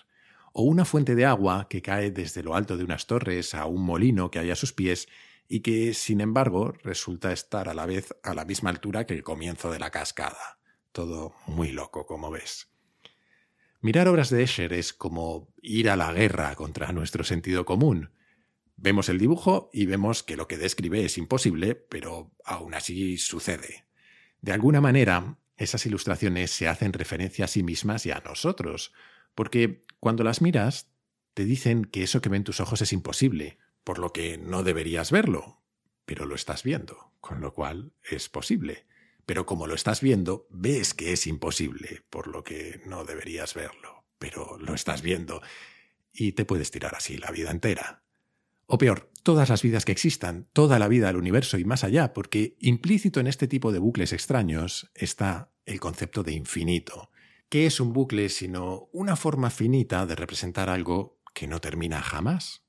O 0.53 0.65
una 0.65 0.85
fuente 0.85 1.15
de 1.15 1.25
agua 1.25 1.67
que 1.71 1.81
cae 1.81 2.11
desde 2.11 2.43
lo 2.43 2.55
alto 2.55 2.77
de 2.77 2.85
unas 2.85 3.07
torres 3.07 3.55
a 3.55 3.65
un 3.65 3.83
molino 3.83 4.31
que 4.31 4.39
hay 4.39 4.51
a 4.51 4.57
sus 4.57 4.75
pies 4.75 5.09
y 5.49 5.61
que, 5.61 5.95
sin 5.95 6.21
embargo, 6.21 6.73
resulta 6.83 7.33
estar 7.33 7.69
a 7.69 7.75
la 7.75 7.87
vez 7.87 8.15
a 8.23 8.35
la 8.35 8.45
misma 8.45 8.71
altura 8.71 9.07
que 9.07 9.15
el 9.15 9.23
comienzo 9.23 9.71
de 9.71 9.79
la 9.79 9.91
cascada. 9.91 10.59
Todo 10.93 11.35
muy 11.47 11.73
loco, 11.73 12.07
como 12.07 12.31
ves. 12.31 12.71
Mirar 13.81 14.09
obras 14.09 14.31
de 14.31 14.43
Escher 14.43 14.73
es 14.73 14.93
como 14.93 15.53
ir 15.63 15.91
a 15.91 15.97
la 15.97 16.13
guerra 16.13 16.55
contra 16.55 16.93
nuestro 16.93 17.23
sentido 17.23 17.65
común. 17.65 18.11
Vemos 18.77 19.09
el 19.09 19.19
dibujo 19.19 19.71
y 19.73 19.87
vemos 19.87 20.23
que 20.23 20.37
lo 20.37 20.49
que 20.49 20.59
describe 20.59 21.05
es 21.05 21.19
imposible, 21.19 21.75
pero 21.75 22.33
aún 22.45 22.75
así 22.75 23.17
sucede. 23.19 23.87
De 24.41 24.53
alguna 24.53 24.81
manera, 24.81 25.39
esas 25.57 25.87
ilustraciones 25.87 26.51
se 26.51 26.69
hacen 26.69 26.93
referencia 26.93 27.45
a 27.45 27.49
sí 27.49 27.63
mismas 27.63 28.05
y 28.07 28.11
a 28.11 28.23
nosotros, 28.25 28.93
porque 29.35 29.83
cuando 30.01 30.25
las 30.25 30.43
miras, 30.43 30.91
te 31.35 31.45
dicen 31.45 31.85
que 31.85 32.03
eso 32.03 32.21
que 32.21 32.29
ven 32.29 32.45
tus 32.45 32.61
ojos 32.61 32.83
es 32.83 32.93
imposible, 32.93 33.59
por 33.87 34.01
lo 34.01 34.13
que 34.13 34.37
no 34.37 34.65
deberías 34.65 35.13
verlo, 35.13 35.63
pero 36.05 36.27
lo 36.27 36.35
estás 36.35 36.65
viendo, 36.65 37.13
con 37.21 37.41
lo 37.41 37.55
cual 37.55 37.93
es 38.03 38.29
posible. 38.29 38.85
Pero 39.27 39.47
como 39.47 39.69
lo 39.69 39.77
estás 39.77 40.01
viendo, 40.01 40.49
ves 40.51 40.93
que 40.93 41.13
es 41.13 41.29
imposible, 41.29 42.03
por 42.11 42.27
lo 42.27 42.43
que 42.43 42.81
no 42.85 43.05
deberías 43.05 43.55
verlo, 43.55 44.05
pero 44.19 44.59
lo 44.59 44.75
estás 44.75 45.03
viendo, 45.03 45.41
y 46.13 46.33
te 46.33 46.45
puedes 46.45 46.73
tirar 46.73 46.97
así 46.97 47.17
la 47.17 47.31
vida 47.31 47.53
entera. 47.53 48.03
O 48.67 48.77
peor, 48.77 49.09
todas 49.23 49.51
las 49.51 49.63
vidas 49.63 49.85
que 49.85 49.93
existan, 49.93 50.49
toda 50.53 50.81
la 50.81 50.89
vida 50.89 51.07
del 51.07 51.17
universo 51.17 51.57
y 51.57 51.65
más 51.65 51.85
allá, 51.85 52.13
porque 52.13 52.57
implícito 52.59 53.21
en 53.21 53.29
este 53.29 53.47
tipo 53.47 53.71
de 53.71 53.79
bucles 53.79 54.13
extraños 54.13 54.91
está 54.97 55.53
el 55.65 55.79
concepto 55.79 56.25
de 56.25 56.33
infinito. 56.33 57.13
¿Qué 57.49 57.67
es 57.67 57.79
un 57.79 57.93
bucle 57.93 58.31
sino 58.31 58.89
una 58.91 59.15
forma 59.15 59.51
finita 59.51 60.07
de 60.07 60.17
representar 60.17 60.71
algo 60.71 61.21
que 61.33 61.47
no 61.47 61.61
termina 61.61 62.03
jamás? 62.03 62.66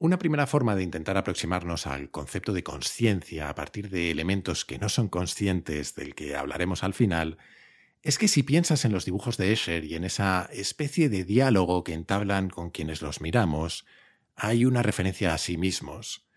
Una 0.00 0.18
primera 0.20 0.46
forma 0.46 0.76
de 0.76 0.84
intentar 0.84 1.16
aproximarnos 1.16 1.88
al 1.88 2.12
concepto 2.12 2.52
de 2.52 2.62
conciencia 2.62 3.48
a 3.48 3.54
partir 3.56 3.90
de 3.90 4.12
elementos 4.12 4.64
que 4.64 4.78
no 4.78 4.88
son 4.88 5.08
conscientes 5.08 5.96
del 5.96 6.14
que 6.14 6.36
hablaremos 6.36 6.84
al 6.84 6.94
final 6.94 7.36
es 8.02 8.16
que 8.16 8.28
si 8.28 8.44
piensas 8.44 8.84
en 8.84 8.92
los 8.92 9.04
dibujos 9.04 9.36
de 9.38 9.52
Escher 9.52 9.84
y 9.84 9.96
en 9.96 10.04
esa 10.04 10.48
especie 10.52 11.08
de 11.08 11.24
diálogo 11.24 11.82
que 11.82 11.94
entablan 11.94 12.48
con 12.48 12.70
quienes 12.70 13.02
los 13.02 13.20
miramos, 13.20 13.86
hay 14.36 14.64
una 14.66 14.84
referencia 14.84 15.34
a 15.34 15.38
sí 15.38 15.56
mismos. 15.56 16.28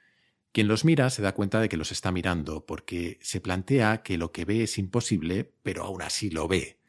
Quien 0.51 0.67
los 0.67 0.83
mira 0.83 1.11
se 1.11 1.21
da 1.21 1.35
cuenta 1.35 1.61
de 1.61 1.69
que 1.69 1.77
los 1.77 1.91
está 1.91 2.11
mirando 2.11 2.65
porque 2.65 3.19
se 3.21 3.41
plantea 3.41 4.01
que 4.01 4.17
lo 4.17 4.31
que 4.31 4.43
ve 4.43 4.63
es 4.63 4.79
imposible, 4.79 5.53
pero 5.61 5.83
aún 5.83 6.01
así 6.01 6.31
lo 6.31 6.47
ve. 6.47 6.79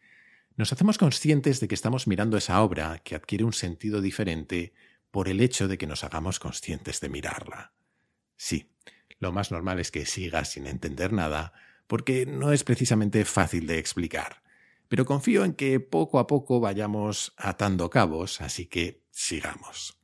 Nos 0.56 0.72
hacemos 0.72 0.96
conscientes 0.96 1.60
de 1.60 1.68
que 1.68 1.74
estamos 1.74 2.06
mirando 2.06 2.38
esa 2.38 2.62
obra 2.62 2.98
que 3.04 3.14
adquiere 3.14 3.44
un 3.44 3.52
sentido 3.52 4.00
diferente 4.00 4.72
por 5.12 5.28
el 5.28 5.40
hecho 5.40 5.68
de 5.68 5.78
que 5.78 5.86
nos 5.86 6.02
hagamos 6.02 6.40
conscientes 6.40 7.00
de 7.00 7.08
mirarla. 7.08 7.72
Sí, 8.36 8.72
lo 9.20 9.30
más 9.30 9.52
normal 9.52 9.78
es 9.78 9.92
que 9.92 10.06
sigas 10.06 10.50
sin 10.50 10.66
entender 10.66 11.12
nada, 11.12 11.52
porque 11.86 12.26
no 12.26 12.50
es 12.50 12.64
precisamente 12.64 13.24
fácil 13.24 13.68
de 13.68 13.78
explicar. 13.78 14.42
Pero 14.88 15.04
confío 15.04 15.44
en 15.44 15.52
que 15.52 15.78
poco 15.78 16.18
a 16.18 16.26
poco 16.26 16.58
vayamos 16.58 17.34
atando 17.36 17.90
cabos, 17.90 18.40
así 18.40 18.66
que 18.66 19.04
sigamos. 19.10 19.98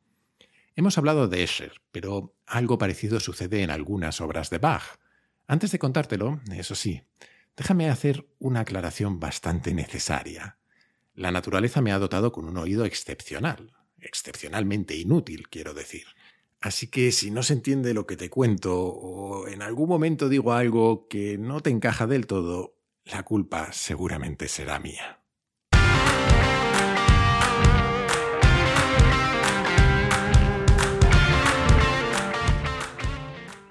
Hemos 0.76 0.98
hablado 0.98 1.26
de 1.26 1.42
Escher, 1.42 1.80
pero 1.90 2.36
algo 2.46 2.78
parecido 2.78 3.18
sucede 3.18 3.62
en 3.62 3.70
algunas 3.70 4.20
obras 4.20 4.50
de 4.50 4.58
Bach. 4.58 5.00
Antes 5.46 5.72
de 5.72 5.78
contártelo, 5.78 6.40
eso 6.52 6.74
sí, 6.74 7.02
déjame 7.56 7.88
hacer 7.90 8.28
una 8.38 8.60
aclaración 8.60 9.18
bastante 9.18 9.74
necesaria. 9.74 10.58
La 11.14 11.32
naturaleza 11.32 11.80
me 11.80 11.92
ha 11.92 11.98
dotado 11.98 12.30
con 12.30 12.44
un 12.44 12.58
oído 12.58 12.84
excepcional, 12.84 13.72
excepcionalmente 14.00 14.96
inútil, 14.96 15.48
quiero 15.48 15.74
decir. 15.74 16.04
Así 16.60 16.88
que 16.88 17.12
si 17.12 17.30
no 17.30 17.42
se 17.42 17.52
entiende 17.52 17.94
lo 17.94 18.06
que 18.06 18.16
te 18.16 18.30
cuento 18.30 18.76
o 18.80 19.46
en 19.46 19.62
algún 19.62 19.88
momento 19.88 20.28
digo 20.28 20.52
algo 20.52 21.06
que 21.08 21.38
no 21.38 21.60
te 21.60 21.70
encaja 21.70 22.06
del 22.06 22.26
todo, 22.26 22.74
la 23.04 23.22
culpa 23.22 23.72
seguramente 23.72 24.48
será 24.48 24.78
mía. 24.80 25.20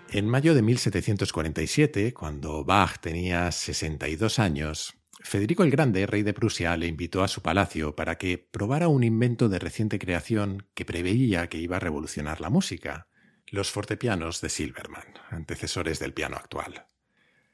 En 0.10 0.28
mayo 0.28 0.56
de 0.56 0.62
1747, 0.62 2.14
cuando 2.14 2.64
Bach 2.64 3.00
tenía 3.00 3.52
62 3.52 4.40
años, 4.40 4.97
Federico 5.28 5.64
el 5.64 5.72
Grande, 5.72 6.08
rey 6.08 6.24
de 6.24 6.34
Prusia, 6.34 6.78
le 6.78 6.88
invitó 6.88 7.22
a 7.22 7.28
su 7.28 7.42
palacio 7.42 7.98
para 7.98 8.18
que 8.18 8.38
probara 8.38 8.88
un 8.88 9.04
invento 9.04 9.50
de 9.50 9.60
reciente 9.60 10.00
creación 10.00 10.70
que 10.74 10.86
preveía 10.86 11.50
que 11.50 11.58
iba 11.58 11.76
a 11.76 11.82
revolucionar 11.82 12.40
la 12.40 12.50
música, 12.50 13.10
los 13.48 13.70
fortepianos 13.70 14.40
de 14.40 14.48
Silverman, 14.48 15.04
antecesores 15.30 16.00
del 16.00 16.14
piano 16.14 16.38
actual. 16.38 16.86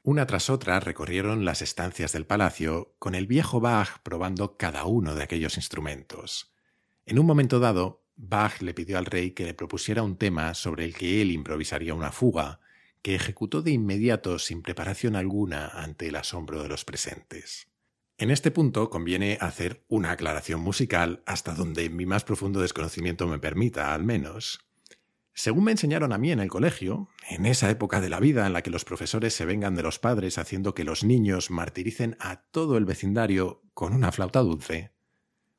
Una 0.04 0.24
tras 0.24 0.50
otra 0.50 0.78
recorrieron 0.78 1.44
las 1.44 1.62
estancias 1.62 2.12
del 2.12 2.26
palacio, 2.26 2.94
con 3.00 3.16
el 3.16 3.26
viejo 3.26 3.58
Bach 3.58 3.98
probando 4.04 4.56
cada 4.56 4.84
uno 4.84 5.16
de 5.16 5.24
aquellos 5.24 5.56
instrumentos. 5.56 6.54
En 7.06 7.18
un 7.18 7.26
momento 7.26 7.58
dado, 7.58 8.04
Bach 8.14 8.62
le 8.62 8.72
pidió 8.72 8.98
al 8.98 9.06
rey 9.06 9.32
que 9.32 9.46
le 9.46 9.54
propusiera 9.54 10.04
un 10.04 10.16
tema 10.16 10.54
sobre 10.54 10.84
el 10.84 10.94
que 10.94 11.20
él 11.20 11.32
improvisaría 11.32 11.92
una 11.92 12.12
fuga, 12.12 12.60
que 13.04 13.14
ejecutó 13.14 13.60
de 13.60 13.70
inmediato 13.70 14.38
sin 14.38 14.62
preparación 14.62 15.14
alguna 15.14 15.68
ante 15.68 16.08
el 16.08 16.16
asombro 16.16 16.62
de 16.62 16.70
los 16.70 16.86
presentes. 16.86 17.68
En 18.16 18.30
este 18.30 18.50
punto 18.50 18.88
conviene 18.88 19.36
hacer 19.42 19.84
una 19.88 20.12
aclaración 20.12 20.62
musical 20.62 21.22
hasta 21.26 21.52
donde 21.52 21.90
mi 21.90 22.06
más 22.06 22.24
profundo 22.24 22.62
desconocimiento 22.62 23.26
me 23.26 23.38
permita, 23.38 23.92
al 23.92 24.04
menos. 24.04 24.60
Según 25.34 25.64
me 25.64 25.72
enseñaron 25.72 26.14
a 26.14 26.18
mí 26.18 26.32
en 26.32 26.40
el 26.40 26.48
colegio, 26.48 27.10
en 27.28 27.44
esa 27.44 27.68
época 27.68 28.00
de 28.00 28.08
la 28.08 28.20
vida 28.20 28.46
en 28.46 28.54
la 28.54 28.62
que 28.62 28.70
los 28.70 28.86
profesores 28.86 29.34
se 29.34 29.44
vengan 29.44 29.74
de 29.74 29.82
los 29.82 29.98
padres 29.98 30.38
haciendo 30.38 30.74
que 30.74 30.84
los 30.84 31.04
niños 31.04 31.50
martiricen 31.50 32.16
a 32.20 32.40
todo 32.40 32.78
el 32.78 32.86
vecindario 32.86 33.60
con 33.74 33.92
una 33.92 34.12
flauta 34.12 34.40
dulce, 34.40 34.94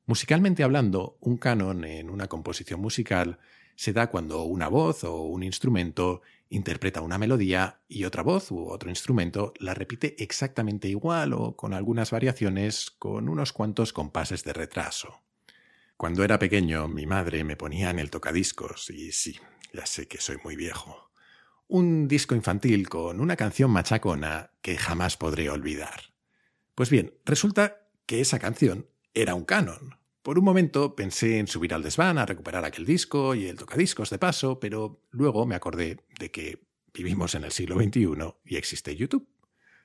Musicalmente 0.08 0.64
hablando, 0.64 1.18
un 1.20 1.38
canon 1.38 1.84
en 1.84 2.12
una 2.12 2.28
composición 2.28 2.80
musical 2.80 3.40
se 3.76 3.92
da 3.92 4.12
cuando 4.12 4.44
una 4.44 4.68
voz 4.68 5.04
o 5.04 5.24
un 5.24 5.42
instrumento 5.42 6.22
interpreta 6.56 7.02
una 7.02 7.18
melodía 7.18 7.82
y 7.88 8.06
otra 8.06 8.24
voz 8.24 8.52
u 8.52 8.70
otro 8.70 8.90
instrumento 8.90 9.54
la 9.60 9.74
repite 9.74 10.16
exactamente 10.24 10.88
igual 10.88 11.34
o 11.34 11.56
con 11.56 11.74
algunas 11.74 12.12
variaciones 12.12 12.92
con 12.92 13.30
unos 13.30 13.54
cuantos 13.54 13.94
compases 13.94 14.44
de 14.44 14.54
retraso. 14.54 15.22
Cuando 15.98 16.24
era 16.24 16.40
pequeño, 16.40 16.88
mi 16.88 17.06
madre 17.06 17.44
me 17.44 17.56
ponía 17.56 17.90
en 17.90 18.00
el 18.00 18.10
tocadiscos, 18.10 18.90
y 18.90 19.12
sí, 19.12 19.40
ya 19.74 19.86
sé 19.86 20.08
que 20.08 20.20
soy 20.20 20.38
muy 20.44 20.56
viejo, 20.56 21.12
un 21.68 22.08
disco 22.08 22.36
infantil 22.36 22.90
con 22.90 23.20
una 23.20 23.36
canción 23.36 23.72
machacona 23.72 24.52
que 24.62 24.78
jamás 24.78 25.18
podré 25.18 25.50
olvidar. 25.50 26.14
Pues 26.76 26.90
bien, 26.90 27.14
resulta 27.26 27.88
que 28.06 28.22
esa 28.22 28.40
canción 28.40 28.88
era 29.14 29.36
un 29.36 29.46
canon. 29.46 29.98
Por 30.26 30.40
un 30.40 30.46
momento 30.46 30.96
pensé 30.96 31.38
en 31.38 31.46
subir 31.46 31.72
al 31.72 31.84
desván 31.84 32.18
a 32.18 32.26
recuperar 32.26 32.66
aquel 32.66 32.84
disco 32.84 33.36
y 33.36 33.46
el 33.46 33.60
tocadiscos 33.60 34.10
de 34.10 34.18
paso, 34.18 34.60
pero 34.60 35.04
luego 35.12 35.46
me 35.46 35.54
acordé 35.54 36.00
de 36.18 36.32
que 36.32 36.64
vivimos 36.92 37.36
en 37.36 37.44
el 37.44 37.52
siglo 37.52 37.76
XXI 37.76 38.34
y 38.44 38.56
existe 38.56 38.96
YouTube. 38.96 39.28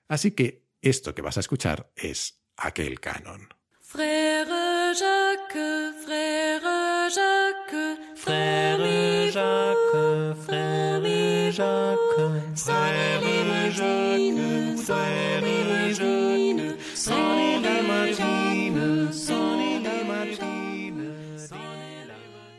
Así 0.09 0.30
que 0.30 0.64
esto 0.80 1.14
que 1.14 1.20
vas 1.20 1.37
a 1.37 1.40
escuchar 1.40 1.92
es 1.94 2.40
aquel 2.56 3.00
canon. 3.00 3.50
Frère 3.82 4.94
Jacques, 4.94 5.94
frère 6.06 7.11
Jacques, 7.11 8.00
frère 8.16 9.30
Jacques, 9.30 10.38
frère 10.42 11.52
Jacques, 11.52 12.56
frère 12.56 13.73
Jacques, 13.73 14.78
frère 14.87 15.92
Jacques, 15.92 17.50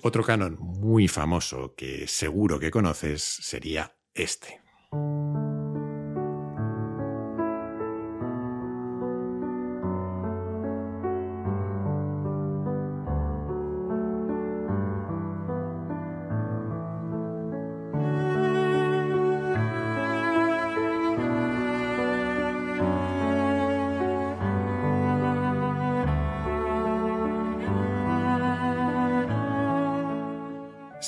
Otro 0.03 0.23
canon 0.23 0.57
muy 0.59 1.07
famoso 1.07 1.75
que 1.75 2.07
seguro 2.07 2.59
que 2.59 2.71
conoces 2.71 3.21
sería 3.21 3.95
este. 4.15 4.61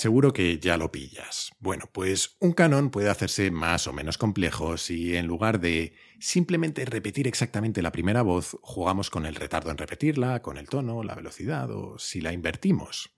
Seguro 0.03 0.33
que 0.33 0.59
ya 0.59 0.75
lo 0.75 0.91
pillas. 0.91 1.53
Bueno, 1.61 1.85
pues 1.89 2.35
un 2.41 2.51
canon 2.51 2.89
puede 2.89 3.09
hacerse 3.09 3.51
más 3.51 3.87
o 3.87 3.93
menos 3.93 4.17
complejo 4.17 4.75
si 4.75 5.15
en 5.15 5.27
lugar 5.27 5.61
de 5.61 5.93
simplemente 6.19 6.83
repetir 6.83 7.25
exactamente 7.25 7.81
la 7.81 7.93
primera 7.93 8.21
voz, 8.21 8.57
jugamos 8.63 9.09
con 9.09 9.25
el 9.25 9.35
retardo 9.35 9.71
en 9.71 9.77
repetirla, 9.77 10.41
con 10.41 10.57
el 10.57 10.67
tono, 10.67 11.03
la 11.03 11.15
velocidad 11.15 11.71
o 11.71 11.97
si 11.97 12.19
la 12.19 12.33
invertimos. 12.33 13.15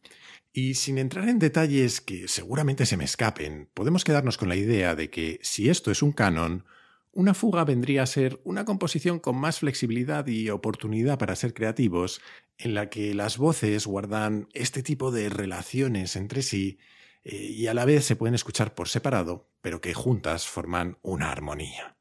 Y 0.53 0.75
sin 0.75 0.99
entrar 0.99 1.27
en 1.27 1.39
detalles 1.39 2.01
que 2.01 2.27
seguramente 2.27 2.85
se 2.85 2.97
me 2.97 3.05
escapen, 3.05 3.67
podemos 3.73 4.03
quedarnos 4.03 4.37
con 4.37 4.49
la 4.49 4.55
idea 4.55 4.93
de 4.93 5.09
que 5.09 5.39
si 5.41 5.69
esto 5.69 5.89
es 5.89 6.03
un 6.03 6.11
canon, 6.11 6.65
una 7.13 7.33
fuga 7.33 7.63
vendría 7.63 8.03
a 8.03 8.07
ser 8.07 8.39
una 8.43 8.63
composición 8.63 9.19
con 9.19 9.37
más 9.37 9.59
flexibilidad 9.59 10.27
y 10.27 10.51
oportunidad 10.51 11.17
para 11.17 11.35
ser 11.35 11.55
creativos, 11.55 12.21
en 12.57 12.73
la 12.73 12.89
que 12.89 13.13
las 13.13 13.37
voces 13.37 13.85
guardan 13.85 14.47
este 14.53 14.83
tipo 14.83 15.11
de 15.11 15.29
relaciones 15.29 16.15
entre 16.15 16.41
sí 16.41 16.79
eh, 17.23 17.35
y 17.35 17.67
a 17.67 17.73
la 17.73 17.85
vez 17.85 18.05
se 18.05 18.15
pueden 18.15 18.35
escuchar 18.35 18.75
por 18.75 18.87
separado, 18.87 19.49
pero 19.61 19.81
que 19.81 19.93
juntas 19.93 20.47
forman 20.47 20.97
una 21.01 21.31
armonía. 21.31 21.97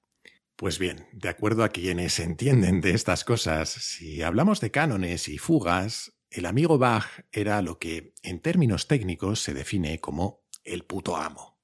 Pues 0.57 0.79
bien, 0.79 1.09
de 1.13 1.29
acuerdo 1.29 1.65
a 1.65 1.71
quienes 1.71 2.21
entienden 2.21 2.81
de 2.81 2.93
estas 2.93 3.25
cosas, 3.25 3.71
si 3.71 4.23
hablamos 4.23 4.61
de 4.61 4.71
cánones 4.71 5.29
y 5.29 5.39
fugas, 5.39 6.13
el 6.31 6.47
amigo 6.47 6.79
Bach 6.79 7.07
era 7.33 7.61
lo 7.63 7.79
que, 7.79 8.13
en 8.23 8.41
términos 8.41 8.87
técnicos, 8.87 9.41
se 9.41 9.55
define 9.55 9.99
como 10.01 10.45
el 10.63 10.85
puto 10.85 11.17
amo. 11.17 11.59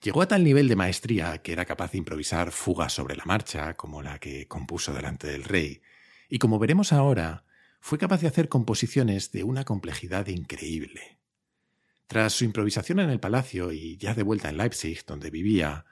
Llegó 0.00 0.22
a 0.22 0.28
tal 0.28 0.44
nivel 0.44 0.68
de 0.68 0.76
maestría 0.76 1.38
que 1.42 1.52
era 1.52 1.64
capaz 1.64 1.90
de 1.92 1.98
improvisar 1.98 2.52
fugas 2.52 2.92
sobre 2.92 3.16
la 3.16 3.24
marcha, 3.24 3.74
como 3.74 4.02
la 4.02 4.20
que 4.20 4.46
compuso 4.46 4.92
delante 4.92 5.26
del 5.26 5.42
rey, 5.42 5.82
y 6.28 6.38
como 6.38 6.58
veremos 6.58 6.92
ahora, 6.92 7.44
fue 7.80 7.98
capaz 7.98 8.20
de 8.20 8.28
hacer 8.28 8.48
composiciones 8.48 9.32
de 9.32 9.44
una 9.44 9.64
complejidad 9.64 10.26
increíble. 10.28 11.18
Tras 12.06 12.32
su 12.32 12.44
improvisación 12.44 13.00
en 13.00 13.10
el 13.10 13.20
palacio 13.20 13.72
y 13.72 13.96
ya 13.96 14.14
de 14.14 14.22
vuelta 14.22 14.48
en 14.48 14.56
Leipzig, 14.56 15.04
donde 15.06 15.30
vivía, 15.30 15.84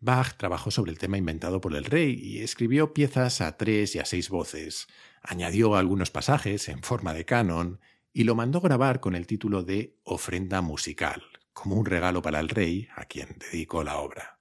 Bach 0.00 0.36
trabajó 0.36 0.70
sobre 0.70 0.90
el 0.90 0.98
tema 0.98 1.16
inventado 1.16 1.60
por 1.60 1.74
el 1.74 1.84
rey 1.84 2.18
y 2.20 2.40
escribió 2.40 2.92
piezas 2.92 3.40
a 3.40 3.56
tres 3.56 3.94
y 3.94 3.98
a 3.98 4.04
seis 4.04 4.28
voces, 4.28 4.86
añadió 5.22 5.76
algunos 5.76 6.10
pasajes 6.10 6.68
en 6.68 6.82
forma 6.82 7.14
de 7.14 7.24
canon 7.24 7.80
y 8.12 8.24
lo 8.24 8.34
mandó 8.34 8.60
grabar 8.60 9.00
con 9.00 9.14
el 9.14 9.26
título 9.26 9.62
de 9.62 9.96
Ofrenda 10.04 10.60
musical 10.60 11.22
como 11.52 11.76
un 11.76 11.86
regalo 11.86 12.22
para 12.22 12.40
el 12.40 12.48
rey 12.48 12.88
a 12.96 13.04
quien 13.04 13.36
dedicó 13.38 13.84
la 13.84 13.98
obra. 13.98 14.38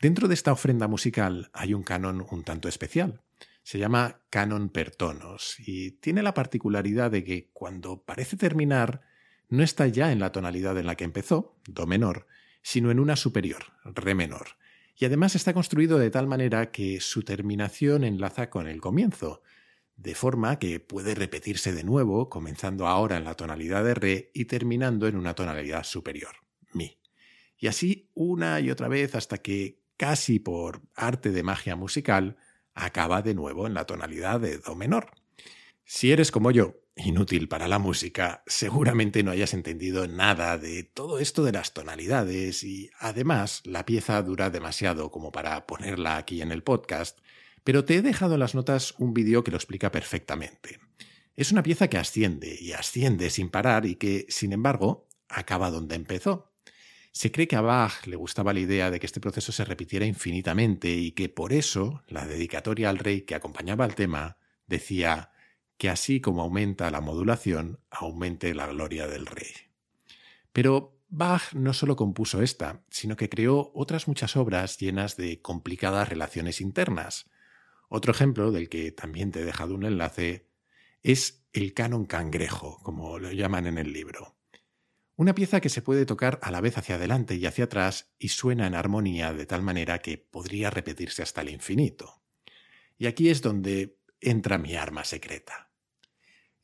Dentro 0.00 0.28
de 0.28 0.34
esta 0.34 0.52
ofrenda 0.52 0.88
musical 0.88 1.50
hay 1.52 1.74
un 1.74 1.82
canon 1.82 2.26
un 2.30 2.44
tanto 2.44 2.68
especial. 2.68 3.22
Se 3.62 3.78
llama 3.78 4.20
canon 4.30 4.68
per 4.70 4.94
tonos 4.94 5.56
y 5.58 5.92
tiene 5.92 6.22
la 6.22 6.34
particularidad 6.34 7.10
de 7.10 7.24
que 7.24 7.50
cuando 7.52 8.02
parece 8.02 8.36
terminar 8.36 9.02
no 9.48 9.62
está 9.62 9.86
ya 9.86 10.12
en 10.12 10.18
la 10.18 10.32
tonalidad 10.32 10.78
en 10.78 10.86
la 10.86 10.96
que 10.96 11.04
empezó, 11.04 11.56
do 11.66 11.86
menor, 11.86 12.26
sino 12.62 12.90
en 12.90 12.98
una 12.98 13.16
superior, 13.16 13.64
re 13.84 14.14
menor. 14.14 14.56
Y 14.96 15.04
además 15.04 15.34
está 15.34 15.52
construido 15.52 15.98
de 15.98 16.10
tal 16.10 16.26
manera 16.26 16.70
que 16.70 17.00
su 17.00 17.22
terminación 17.22 18.04
enlaza 18.04 18.50
con 18.50 18.66
el 18.68 18.80
comienzo, 18.80 19.42
de 19.96 20.14
forma 20.14 20.58
que 20.58 20.80
puede 20.80 21.14
repetirse 21.14 21.72
de 21.72 21.84
nuevo, 21.84 22.28
comenzando 22.28 22.86
ahora 22.86 23.16
en 23.16 23.24
la 23.24 23.34
tonalidad 23.34 23.84
de 23.84 23.94
re 23.94 24.30
y 24.34 24.46
terminando 24.46 25.06
en 25.06 25.16
una 25.16 25.34
tonalidad 25.34 25.84
superior, 25.84 26.36
mi. 26.72 26.98
Y 27.58 27.68
así 27.68 28.10
una 28.14 28.58
y 28.60 28.70
otra 28.70 28.88
vez 28.88 29.14
hasta 29.14 29.38
que, 29.38 29.80
casi 29.96 30.38
por 30.38 30.82
arte 30.94 31.30
de 31.30 31.42
magia 31.42 31.76
musical, 31.76 32.36
acaba 32.74 33.22
de 33.22 33.34
nuevo 33.34 33.66
en 33.66 33.74
la 33.74 33.84
tonalidad 33.84 34.40
de 34.40 34.58
do 34.58 34.74
menor. 34.74 35.10
Si 35.84 36.12
eres 36.12 36.30
como 36.30 36.50
yo, 36.50 36.76
inútil 36.96 37.48
para 37.48 37.68
la 37.68 37.78
música, 37.78 38.42
seguramente 38.46 39.22
no 39.22 39.30
hayas 39.30 39.54
entendido 39.54 40.06
nada 40.06 40.58
de 40.58 40.84
todo 40.84 41.18
esto 41.18 41.44
de 41.44 41.52
las 41.52 41.74
tonalidades 41.74 42.64
y 42.64 42.90
además 42.98 43.62
la 43.64 43.84
pieza 43.84 44.22
dura 44.22 44.50
demasiado 44.50 45.10
como 45.10 45.32
para 45.32 45.66
ponerla 45.66 46.16
aquí 46.16 46.42
en 46.42 46.52
el 46.52 46.62
podcast 46.62 47.18
pero 47.64 47.84
te 47.84 47.96
he 47.96 48.02
dejado 48.02 48.34
en 48.34 48.40
las 48.40 48.54
notas 48.54 48.94
un 48.98 49.14
vídeo 49.14 49.44
que 49.44 49.50
lo 49.50 49.56
explica 49.56 49.90
perfectamente. 49.90 50.80
Es 51.36 51.52
una 51.52 51.62
pieza 51.62 51.88
que 51.88 51.98
asciende 51.98 52.56
y 52.60 52.72
asciende 52.72 53.30
sin 53.30 53.50
parar 53.50 53.86
y 53.86 53.96
que, 53.96 54.26
sin 54.28 54.52
embargo, 54.52 55.08
acaba 55.28 55.70
donde 55.70 55.94
empezó. 55.94 56.51
Se 57.12 57.30
cree 57.30 57.46
que 57.46 57.56
a 57.56 57.60
Bach 57.60 58.06
le 58.06 58.16
gustaba 58.16 58.52
la 58.52 58.60
idea 58.60 58.90
de 58.90 58.98
que 58.98 59.06
este 59.06 59.20
proceso 59.20 59.52
se 59.52 59.64
repitiera 59.64 60.06
infinitamente 60.06 60.88
y 60.90 61.12
que 61.12 61.28
por 61.28 61.52
eso 61.52 62.02
la 62.08 62.26
dedicatoria 62.26 62.88
al 62.88 62.98
rey 62.98 63.22
que 63.22 63.34
acompañaba 63.34 63.84
al 63.84 63.94
tema 63.94 64.38
decía 64.66 65.30
que 65.76 65.90
así 65.90 66.20
como 66.20 66.42
aumenta 66.42 66.90
la 66.90 67.02
modulación, 67.02 67.80
aumente 67.90 68.54
la 68.54 68.66
gloria 68.66 69.06
del 69.06 69.26
rey. 69.26 69.52
Pero 70.52 70.98
Bach 71.08 71.52
no 71.52 71.74
solo 71.74 71.96
compuso 71.96 72.40
esta, 72.40 72.82
sino 72.88 73.16
que 73.16 73.28
creó 73.28 73.70
otras 73.74 74.08
muchas 74.08 74.36
obras 74.36 74.78
llenas 74.78 75.16
de 75.18 75.42
complicadas 75.42 76.08
relaciones 76.08 76.62
internas, 76.62 77.30
otro 77.94 78.12
ejemplo, 78.12 78.52
del 78.52 78.70
que 78.70 78.90
también 78.90 79.32
te 79.32 79.40
he 79.40 79.44
dejado 79.44 79.74
un 79.74 79.84
enlace, 79.84 80.48
es 81.02 81.44
el 81.52 81.74
canon 81.74 82.06
cangrejo, 82.06 82.78
como 82.82 83.18
lo 83.18 83.30
llaman 83.32 83.66
en 83.66 83.76
el 83.76 83.92
libro. 83.92 84.34
Una 85.22 85.36
pieza 85.36 85.60
que 85.60 85.68
se 85.68 85.82
puede 85.82 86.04
tocar 86.04 86.40
a 86.42 86.50
la 86.50 86.60
vez 86.60 86.76
hacia 86.78 86.96
adelante 86.96 87.36
y 87.36 87.46
hacia 87.46 87.66
atrás 87.66 88.12
y 88.18 88.30
suena 88.30 88.66
en 88.66 88.74
armonía 88.74 89.32
de 89.32 89.46
tal 89.46 89.62
manera 89.62 90.00
que 90.00 90.18
podría 90.18 90.68
repetirse 90.68 91.22
hasta 91.22 91.42
el 91.42 91.50
infinito. 91.50 92.24
Y 92.98 93.06
aquí 93.06 93.28
es 93.28 93.40
donde 93.40 94.00
entra 94.20 94.58
mi 94.58 94.74
arma 94.74 95.04
secreta. 95.04 95.70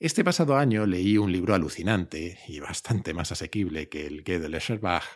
Este 0.00 0.24
pasado 0.24 0.56
año 0.56 0.86
leí 0.86 1.18
un 1.18 1.30
libro 1.30 1.54
alucinante 1.54 2.40
y 2.48 2.58
bastante 2.58 3.14
más 3.14 3.30
asequible 3.30 3.88
que 3.88 4.08
el 4.08 4.24
que 4.24 4.40
de 4.40 4.48
Lescherbach 4.48 5.06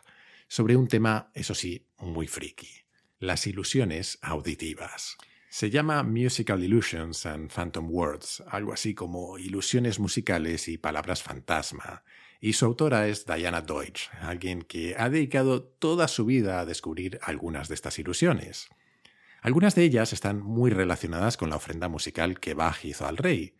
sobre 0.46 0.76
un 0.76 0.86
tema, 0.86 1.32
eso 1.34 1.56
sí, 1.56 1.88
muy 1.98 2.28
friki, 2.28 2.70
las 3.18 3.48
ilusiones 3.48 4.20
auditivas. 4.22 5.16
Se 5.48 5.68
llama 5.68 6.04
Musical 6.04 6.62
Illusions 6.62 7.26
and 7.26 7.50
Phantom 7.50 7.90
Words, 7.90 8.44
algo 8.46 8.72
así 8.72 8.94
como 8.94 9.36
ilusiones 9.36 9.98
musicales 9.98 10.68
y 10.68 10.78
palabras 10.78 11.24
fantasma, 11.24 12.04
y 12.44 12.54
su 12.54 12.64
autora 12.64 13.06
es 13.06 13.24
Diana 13.24 13.60
Deutsch, 13.60 14.10
alguien 14.20 14.62
que 14.62 14.96
ha 14.98 15.08
dedicado 15.08 15.62
toda 15.62 16.08
su 16.08 16.24
vida 16.24 16.58
a 16.58 16.66
descubrir 16.66 17.20
algunas 17.22 17.68
de 17.68 17.76
estas 17.76 18.00
ilusiones. 18.00 18.68
Algunas 19.42 19.76
de 19.76 19.84
ellas 19.84 20.12
están 20.12 20.42
muy 20.42 20.72
relacionadas 20.72 21.36
con 21.36 21.50
la 21.50 21.56
ofrenda 21.56 21.88
musical 21.88 22.40
que 22.40 22.54
Bach 22.54 22.84
hizo 22.84 23.06
al 23.06 23.16
rey, 23.16 23.54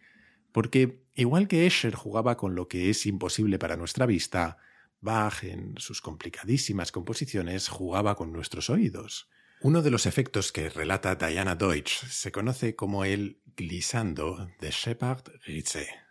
porque 0.51 1.05
igual 1.15 1.47
que 1.47 1.65
Escher 1.65 1.95
jugaba 1.95 2.37
con 2.37 2.57
lo 2.57 2.67
que 2.67 2.91
es 2.91 3.07
imposible 3.07 3.61
para 3.61 3.77
nuestra 3.77 4.05
vista, 4.05 4.59
Bach 5.01 5.45
en 5.45 5.75
sus 5.79 6.01
complicadísimas 6.01 6.91
composiciones 6.91 7.69
jugaba 7.69 8.17
con 8.17 8.33
nuestros 8.33 8.69
oídos. 8.69 9.31
Uno 9.61 9.83
de 9.83 9.93
los 9.93 10.07
efectos 10.07 10.51
que 10.51 10.69
relata 10.71 11.15
Diana 11.15 11.55
Deutsch 11.55 12.05
se 12.09 12.33
conoce 12.33 12.75
como 12.75 13.05
el 13.05 13.41
glissando 13.55 14.51
de 14.59 14.71
Shepard-Ritze. 14.71 16.02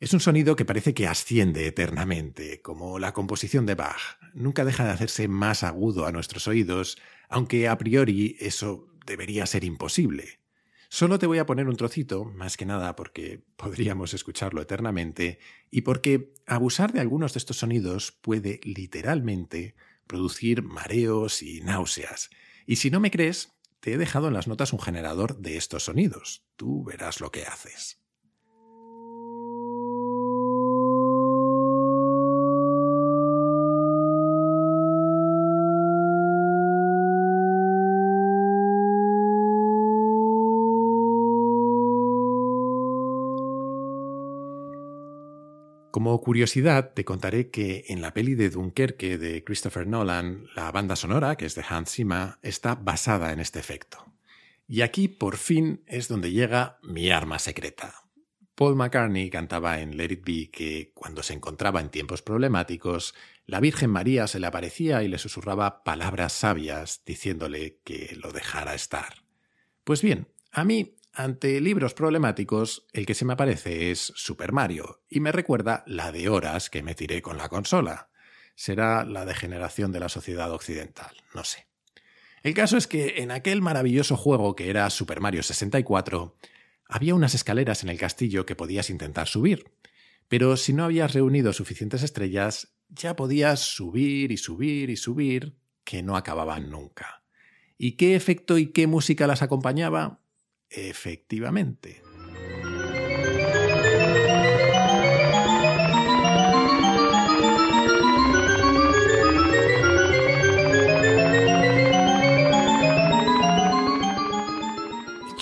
Es 0.00 0.14
un 0.14 0.20
sonido 0.20 0.56
que 0.56 0.64
parece 0.64 0.94
que 0.94 1.06
asciende 1.06 1.66
eternamente, 1.66 2.62
como 2.62 2.98
la 2.98 3.12
composición 3.12 3.66
de 3.66 3.74
Bach. 3.74 4.00
Nunca 4.32 4.64
deja 4.64 4.86
de 4.86 4.92
hacerse 4.92 5.28
más 5.28 5.62
agudo 5.62 6.06
a 6.06 6.10
nuestros 6.10 6.48
oídos, 6.48 6.96
aunque 7.28 7.68
a 7.68 7.76
priori 7.76 8.34
eso 8.40 8.88
debería 9.04 9.44
ser 9.44 9.62
imposible. 9.62 10.40
Solo 10.88 11.18
te 11.18 11.26
voy 11.26 11.36
a 11.36 11.44
poner 11.44 11.68
un 11.68 11.76
trocito, 11.76 12.24
más 12.24 12.56
que 12.56 12.64
nada 12.64 12.96
porque 12.96 13.44
podríamos 13.56 14.14
escucharlo 14.14 14.62
eternamente, 14.62 15.38
y 15.70 15.82
porque 15.82 16.32
abusar 16.46 16.94
de 16.94 17.00
algunos 17.00 17.34
de 17.34 17.38
estos 17.38 17.58
sonidos 17.58 18.10
puede 18.10 18.58
literalmente 18.64 19.74
producir 20.06 20.62
mareos 20.62 21.42
y 21.42 21.60
náuseas, 21.60 22.30
y 22.64 22.76
si 22.76 22.90
no 22.90 23.00
me 23.00 23.10
crees, 23.10 23.52
te 23.80 23.92
he 23.92 23.98
dejado 23.98 24.28
en 24.28 24.34
las 24.34 24.48
notas 24.48 24.72
un 24.72 24.80
generador 24.80 25.36
de 25.40 25.58
estos 25.58 25.84
sonidos. 25.84 26.42
Tú 26.56 26.84
verás 26.84 27.20
lo 27.20 27.30
que 27.30 27.44
haces. 27.44 27.99
Como 46.00 46.18
curiosidad, 46.22 46.94
te 46.94 47.04
contaré 47.04 47.50
que 47.50 47.84
en 47.88 48.00
la 48.00 48.14
peli 48.14 48.34
de 48.34 48.48
Dunkerque 48.48 49.18
de 49.18 49.44
Christopher 49.44 49.86
Nolan, 49.86 50.46
la 50.56 50.72
banda 50.72 50.96
sonora, 50.96 51.36
que 51.36 51.44
es 51.44 51.54
de 51.54 51.62
Hans 51.68 51.90
Zimmer, 51.90 52.36
está 52.40 52.74
basada 52.74 53.34
en 53.34 53.38
este 53.38 53.58
efecto. 53.58 54.10
Y 54.66 54.80
aquí, 54.80 55.08
por 55.08 55.36
fin, 55.36 55.84
es 55.86 56.08
donde 56.08 56.32
llega 56.32 56.78
mi 56.82 57.10
arma 57.10 57.38
secreta. 57.38 57.96
Paul 58.54 58.76
McCartney 58.76 59.28
cantaba 59.28 59.82
en 59.82 59.98
Let 59.98 60.12
It 60.12 60.24
Be 60.24 60.50
que, 60.50 60.90
cuando 60.94 61.22
se 61.22 61.34
encontraba 61.34 61.82
en 61.82 61.90
tiempos 61.90 62.22
problemáticos, 62.22 63.14
la 63.44 63.60
Virgen 63.60 63.90
María 63.90 64.26
se 64.26 64.40
le 64.40 64.46
aparecía 64.46 65.02
y 65.02 65.08
le 65.08 65.18
susurraba 65.18 65.84
palabras 65.84 66.32
sabias, 66.32 67.02
diciéndole 67.04 67.80
que 67.84 68.16
lo 68.18 68.32
dejara 68.32 68.74
estar. 68.74 69.16
Pues 69.84 70.00
bien, 70.00 70.28
a 70.50 70.64
mí 70.64 70.96
ante 71.22 71.60
libros 71.60 71.94
problemáticos, 71.94 72.86
el 72.92 73.06
que 73.06 73.14
se 73.14 73.24
me 73.24 73.34
aparece 73.34 73.90
es 73.90 74.12
Super 74.16 74.52
Mario, 74.52 75.02
y 75.08 75.20
me 75.20 75.32
recuerda 75.32 75.84
la 75.86 76.12
de 76.12 76.28
horas 76.28 76.70
que 76.70 76.82
me 76.82 76.94
tiré 76.94 77.22
con 77.22 77.36
la 77.36 77.48
consola. 77.48 78.10
Será 78.54 79.04
la 79.04 79.24
degeneración 79.24 79.92
de 79.92 80.00
la 80.00 80.08
sociedad 80.08 80.52
occidental, 80.52 81.16
no 81.34 81.44
sé. 81.44 81.66
El 82.42 82.54
caso 82.54 82.76
es 82.76 82.86
que 82.86 83.22
en 83.22 83.30
aquel 83.30 83.60
maravilloso 83.60 84.16
juego 84.16 84.56
que 84.56 84.70
era 84.70 84.88
Super 84.90 85.20
Mario 85.20 85.42
64, 85.42 86.36
había 86.86 87.14
unas 87.14 87.34
escaleras 87.34 87.82
en 87.82 87.90
el 87.90 87.98
castillo 87.98 88.46
que 88.46 88.56
podías 88.56 88.90
intentar 88.90 89.28
subir, 89.28 89.70
pero 90.28 90.56
si 90.56 90.72
no 90.72 90.84
habías 90.84 91.12
reunido 91.12 91.52
suficientes 91.52 92.02
estrellas, 92.02 92.74
ya 92.88 93.16
podías 93.16 93.60
subir 93.60 94.32
y 94.32 94.36
subir 94.36 94.90
y 94.90 94.96
subir, 94.96 95.56
que 95.84 96.02
no 96.02 96.16
acababan 96.16 96.70
nunca. 96.70 97.24
¿Y 97.76 97.92
qué 97.92 98.14
efecto 98.14 98.58
y 98.58 98.72
qué 98.72 98.86
música 98.86 99.26
las 99.26 99.42
acompañaba? 99.42 100.19
Efectivamente. 100.70 102.02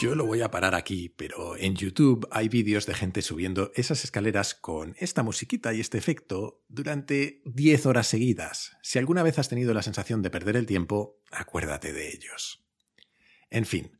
Yo 0.01 0.15
lo 0.15 0.27
voy 0.27 0.43
a 0.43 0.51
parar 0.53 0.77
aquí, 0.77 1.09
pero 1.09 1.57
en 1.57 1.75
YouTube 1.75 2.29
hay 2.31 2.49
vídeos 2.49 2.87
de 2.87 2.95
gente 2.95 3.21
subiendo 3.21 3.73
esas 3.75 4.05
escaleras 4.05 4.55
con 4.55 4.95
esta 5.01 5.25
musiquita 5.25 5.75
y 5.75 5.81
este 5.81 5.99
efecto 5.99 6.63
durante 6.69 7.43
10 7.47 7.87
horas 7.87 8.07
seguidas. 8.07 8.77
Si 8.81 9.01
alguna 9.01 9.25
vez 9.25 9.41
has 9.41 9.49
tenido 9.49 9.75
la 9.75 9.83
sensación 9.83 10.23
de 10.23 10.31
perder 10.31 10.57
el 10.57 10.67
tiempo, 10.67 11.21
acuérdate 11.33 11.93
de 11.93 12.11
ellos. 12.13 12.65
En 13.51 13.67
fin, 13.67 13.98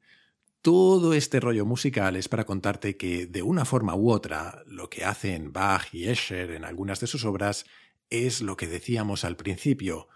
todo 0.69 1.15
este 1.15 1.41
rollo 1.41 1.65
musical 1.65 2.15
es 2.15 2.29
para 2.29 2.45
contarte 2.45 2.99
que 2.99 3.27
de 3.27 3.41
una 3.41 3.65
forma 3.65 3.95
u 3.95 4.11
otra 4.11 4.65
lo 4.67 4.91
que 4.91 5.03
hacen 5.03 5.51
Bach 5.51 5.95
y 5.95 6.09
Escher 6.09 6.51
en 6.51 6.67
algunas 6.67 7.01
de 7.01 7.07
sus 7.07 7.25
obras 7.25 7.65
es 8.11 8.43
lo 8.43 8.55
que 8.59 8.67
decíamos 8.67 9.25
al 9.25 9.39
principio, 9.39 10.09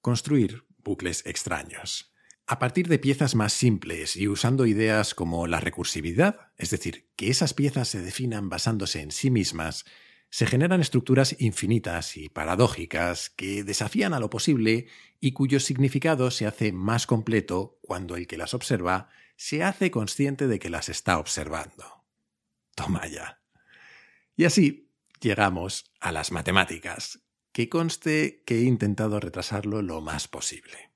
construir 0.00 0.62
bucles 0.78 1.26
extraños. 1.26 2.14
A 2.46 2.60
partir 2.60 2.86
de 2.86 3.00
piezas 3.00 3.34
más 3.34 3.52
simples 3.52 4.16
y 4.16 4.28
usando 4.28 4.66
ideas 4.66 5.12
como 5.16 5.48
la 5.48 5.58
recursividad, 5.58 6.52
es 6.56 6.70
decir, 6.70 7.08
que 7.16 7.28
esas 7.28 7.52
piezas 7.52 7.88
se 7.88 8.00
definan 8.00 8.48
basándose 8.48 9.00
en 9.00 9.10
sí 9.10 9.32
mismas, 9.32 9.86
se 10.30 10.46
generan 10.46 10.80
estructuras 10.80 11.34
infinitas 11.40 12.16
y 12.16 12.28
paradójicas 12.28 13.28
que 13.30 13.64
desafían 13.64 14.14
a 14.14 14.20
lo 14.20 14.30
posible 14.30 14.86
y 15.18 15.32
cuyo 15.32 15.58
significado 15.58 16.30
se 16.30 16.46
hace 16.46 16.70
más 16.70 17.08
completo 17.08 17.80
cuando 17.82 18.14
el 18.14 18.28
que 18.28 18.38
las 18.38 18.54
observa 18.54 19.08
se 19.36 19.62
hace 19.62 19.90
consciente 19.90 20.48
de 20.48 20.58
que 20.58 20.70
las 20.70 20.88
está 20.88 21.18
observando. 21.18 22.06
Toma 22.74 23.06
ya. 23.06 23.40
Y 24.34 24.44
así 24.44 24.90
llegamos 25.20 25.92
a 26.00 26.12
las 26.12 26.32
matemáticas, 26.32 27.22
que 27.52 27.68
conste 27.68 28.42
que 28.44 28.58
he 28.58 28.62
intentado 28.62 29.20
retrasarlo 29.20 29.82
lo 29.82 30.00
más 30.00 30.28
posible. 30.28 30.90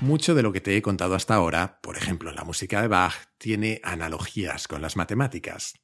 Mucho 0.00 0.34
de 0.34 0.42
lo 0.42 0.52
que 0.52 0.60
te 0.60 0.76
he 0.76 0.82
contado 0.82 1.16
hasta 1.16 1.34
ahora, 1.34 1.80
por 1.80 1.96
ejemplo 1.96 2.30
la 2.30 2.44
música 2.44 2.80
de 2.80 2.88
Bach, 2.88 3.14
tiene 3.38 3.80
analogías 3.82 4.68
con 4.68 4.80
las 4.80 4.96
matemáticas. 4.96 5.74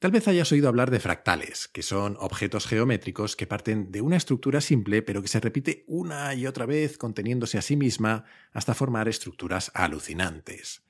Tal 0.00 0.12
vez 0.12 0.26
hayas 0.28 0.50
oído 0.50 0.66
hablar 0.66 0.90
de 0.90 0.98
fractales, 0.98 1.68
que 1.68 1.82
son 1.82 2.16
objetos 2.20 2.66
geométricos 2.66 3.36
que 3.36 3.46
parten 3.46 3.92
de 3.92 4.00
una 4.00 4.16
estructura 4.16 4.62
simple 4.62 5.02
pero 5.02 5.20
que 5.20 5.28
se 5.28 5.40
repite 5.40 5.84
una 5.86 6.34
y 6.34 6.46
otra 6.46 6.64
vez 6.64 6.96
conteniéndose 6.96 7.58
a 7.58 7.62
sí 7.62 7.76
misma 7.76 8.24
hasta 8.50 8.72
formar 8.72 9.08
estructuras 9.08 9.70
alucinantes. 9.74 10.82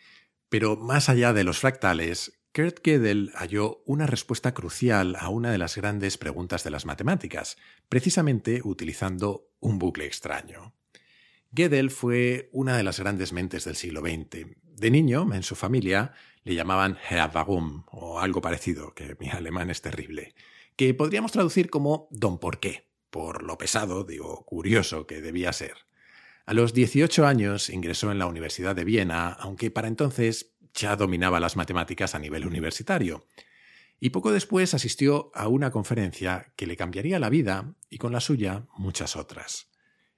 Pero 0.48 0.76
más 0.76 1.08
allá 1.08 1.32
de 1.32 1.42
los 1.42 1.58
fractales, 1.58 2.40
Kurt 2.54 2.86
Gödel 2.86 3.32
halló 3.34 3.82
una 3.84 4.06
respuesta 4.06 4.54
crucial 4.54 5.16
a 5.18 5.28
una 5.28 5.50
de 5.50 5.58
las 5.58 5.76
grandes 5.76 6.16
preguntas 6.16 6.62
de 6.62 6.70
las 6.70 6.86
matemáticas, 6.86 7.56
precisamente 7.88 8.60
utilizando 8.62 9.50
un 9.58 9.80
bucle 9.80 10.06
extraño. 10.06 10.72
Gödel 11.50 11.90
fue 11.90 12.48
una 12.52 12.76
de 12.76 12.84
las 12.84 13.00
grandes 13.00 13.32
mentes 13.32 13.64
del 13.64 13.74
siglo 13.74 14.02
XX. 14.02 14.46
De 14.62 14.90
niño, 14.92 15.26
en 15.34 15.42
su 15.42 15.56
familia, 15.56 16.12
le 16.44 16.54
llamaban 16.54 16.98
Herr 17.08 17.30
o 17.46 18.20
algo 18.20 18.40
parecido, 18.40 18.94
que 18.94 19.16
mi 19.18 19.28
alemán 19.30 19.70
es 19.70 19.82
terrible, 19.82 20.34
que 20.76 20.94
podríamos 20.94 21.32
traducir 21.32 21.70
como 21.70 22.08
Don 22.10 22.38
por 22.38 22.60
qué, 22.60 22.88
por 23.10 23.42
lo 23.42 23.58
pesado, 23.58 24.04
digo, 24.04 24.44
curioso 24.44 25.06
que 25.06 25.20
debía 25.20 25.52
ser. 25.52 25.74
A 26.46 26.54
los 26.54 26.72
18 26.72 27.26
años 27.26 27.70
ingresó 27.70 28.10
en 28.10 28.18
la 28.18 28.26
Universidad 28.26 28.74
de 28.74 28.84
Viena, 28.84 29.28
aunque 29.28 29.70
para 29.70 29.88
entonces 29.88 30.54
ya 30.74 30.96
dominaba 30.96 31.40
las 31.40 31.56
matemáticas 31.56 32.14
a 32.14 32.18
nivel 32.18 32.46
universitario. 32.46 33.26
Y 34.00 34.10
poco 34.10 34.32
después 34.32 34.72
asistió 34.72 35.30
a 35.34 35.48
una 35.48 35.70
conferencia 35.70 36.52
que 36.56 36.66
le 36.66 36.76
cambiaría 36.76 37.18
la 37.18 37.28
vida 37.28 37.74
y 37.90 37.98
con 37.98 38.12
la 38.12 38.20
suya 38.20 38.66
muchas 38.76 39.14
otras. 39.14 39.70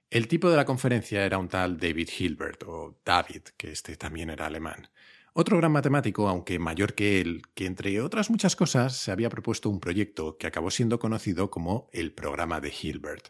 El 0.09 0.27
tipo 0.27 0.49
de 0.49 0.55
la 0.55 0.65
conferencia 0.65 1.25
era 1.25 1.37
un 1.37 1.49
tal 1.49 1.77
David 1.77 2.09
Hilbert, 2.17 2.63
o 2.67 2.99
David, 3.03 3.41
que 3.57 3.71
este 3.71 3.97
también 3.97 4.29
era 4.29 4.45
alemán. 4.45 4.89
Otro 5.35 5.57
gran 5.57 5.71
matemático, 5.71 6.29
aunque 6.29 6.59
mayor 6.59 6.93
que 6.93 7.19
él, 7.19 7.41
que 7.55 7.65
entre 7.65 7.99
otras 8.01 8.29
muchas 8.29 8.55
cosas 8.55 8.95
se 8.95 9.11
había 9.11 9.29
propuesto 9.29 9.67
un 9.67 9.79
proyecto 9.79 10.37
que 10.37 10.45
acabó 10.45 10.69
siendo 10.69 10.99
conocido 10.99 11.49
como 11.49 11.89
el 11.91 12.11
programa 12.11 12.61
de 12.61 12.71
Hilbert. 12.71 13.29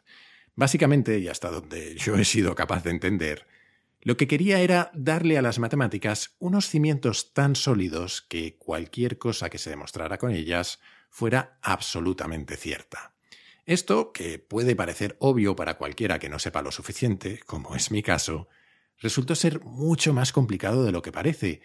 Básicamente, 0.54 1.20
y 1.20 1.30
hasta 1.30 1.50
donde 1.50 1.96
yo 1.96 2.16
he 2.18 2.26
sido 2.26 2.56
capaz 2.56 2.84
de 2.84 2.92
entender, 2.92 3.48
lo 4.02 4.18
que 4.18 4.28
quería 4.28 4.60
era 4.60 4.92
darle 4.94 5.38
a 5.38 5.42
las 5.42 5.60
matemáticas 5.60 6.36
unos 6.40 6.68
cimientos 6.68 7.34
tan 7.34 7.56
sólidos 7.56 8.22
que 8.22 8.58
cualquier 8.58 9.18
cosa 9.18 9.50
que 9.50 9.58
se 9.58 9.70
demostrara 9.70 10.18
con 10.18 10.32
ellas 10.32 10.82
fuera 11.10 11.58
absolutamente 11.62 12.58
cierta. 12.58 13.14
Esto, 13.66 14.12
que 14.12 14.40
puede 14.40 14.76
parecer 14.76 15.16
obvio 15.20 15.56
para 15.56 15.78
cualquiera 15.78 16.20
que 16.20 16.28
no 16.28 16.38
sepa 16.38 16.62
lo 16.62 16.74
suficiente, 16.74 17.40
como 17.46 17.78
es 17.78 17.92
mi 17.92 18.04
caso, 18.04 18.50
resultó 19.00 19.36
ser 19.36 19.62
mucho 19.64 20.14
más 20.14 20.34
complicado 20.34 20.84
de 20.84 20.92
lo 20.92 21.02
que 21.02 21.14
parece, 21.14 21.62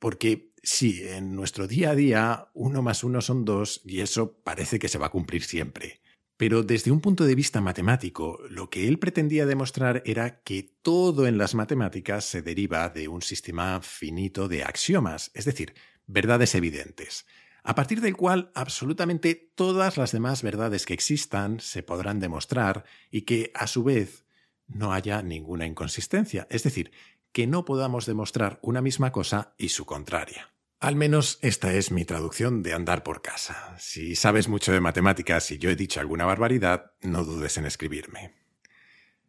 porque 0.00 0.52
sí, 0.64 1.02
en 1.04 1.36
nuestro 1.36 1.68
día 1.68 1.90
a 1.90 1.94
día 1.94 2.48
uno 2.54 2.82
más 2.82 3.04
uno 3.04 3.20
son 3.20 3.44
dos 3.44 3.80
y 3.84 4.00
eso 4.00 4.32
parece 4.42 4.80
que 4.80 4.88
se 4.88 4.98
va 4.98 5.06
a 5.06 5.10
cumplir 5.10 5.44
siempre. 5.44 6.00
Pero 6.36 6.64
desde 6.64 6.90
un 6.90 7.00
punto 7.00 7.24
de 7.24 7.36
vista 7.36 7.60
matemático, 7.60 8.40
lo 8.48 8.68
que 8.68 8.88
él 8.88 8.98
pretendía 8.98 9.46
demostrar 9.46 10.02
era 10.04 10.42
que 10.42 10.74
todo 10.82 11.28
en 11.28 11.38
las 11.38 11.54
matemáticas 11.54 12.24
se 12.24 12.42
deriva 12.42 12.88
de 12.88 13.06
un 13.06 13.22
sistema 13.22 13.80
finito 13.82 14.48
de 14.48 14.64
axiomas, 14.64 15.30
es 15.34 15.44
decir, 15.44 15.74
verdades 16.08 16.56
evidentes 16.56 17.26
a 17.62 17.74
partir 17.74 18.00
del 18.00 18.16
cual 18.16 18.50
absolutamente 18.54 19.52
todas 19.54 19.96
las 19.96 20.12
demás 20.12 20.42
verdades 20.42 20.86
que 20.86 20.94
existan 20.94 21.60
se 21.60 21.82
podrán 21.82 22.20
demostrar 22.20 22.84
y 23.10 23.22
que, 23.22 23.50
a 23.54 23.66
su 23.66 23.84
vez, 23.84 24.24
no 24.66 24.92
haya 24.92 25.22
ninguna 25.22 25.66
inconsistencia, 25.66 26.46
es 26.50 26.62
decir, 26.62 26.92
que 27.32 27.46
no 27.46 27.64
podamos 27.64 28.06
demostrar 28.06 28.58
una 28.62 28.80
misma 28.80 29.12
cosa 29.12 29.54
y 29.58 29.70
su 29.70 29.86
contraria. 29.86 30.52
Al 30.78 30.96
menos 30.96 31.38
esta 31.42 31.74
es 31.74 31.90
mi 31.90 32.04
traducción 32.04 32.62
de 32.62 32.72
andar 32.72 33.02
por 33.02 33.22
casa. 33.22 33.76
Si 33.78 34.16
sabes 34.16 34.48
mucho 34.48 34.72
de 34.72 34.80
matemáticas 34.80 35.50
y 35.50 35.58
yo 35.58 35.70
he 35.70 35.76
dicho 35.76 36.00
alguna 36.00 36.24
barbaridad, 36.24 36.92
no 37.02 37.24
dudes 37.24 37.58
en 37.58 37.66
escribirme. 37.66 38.34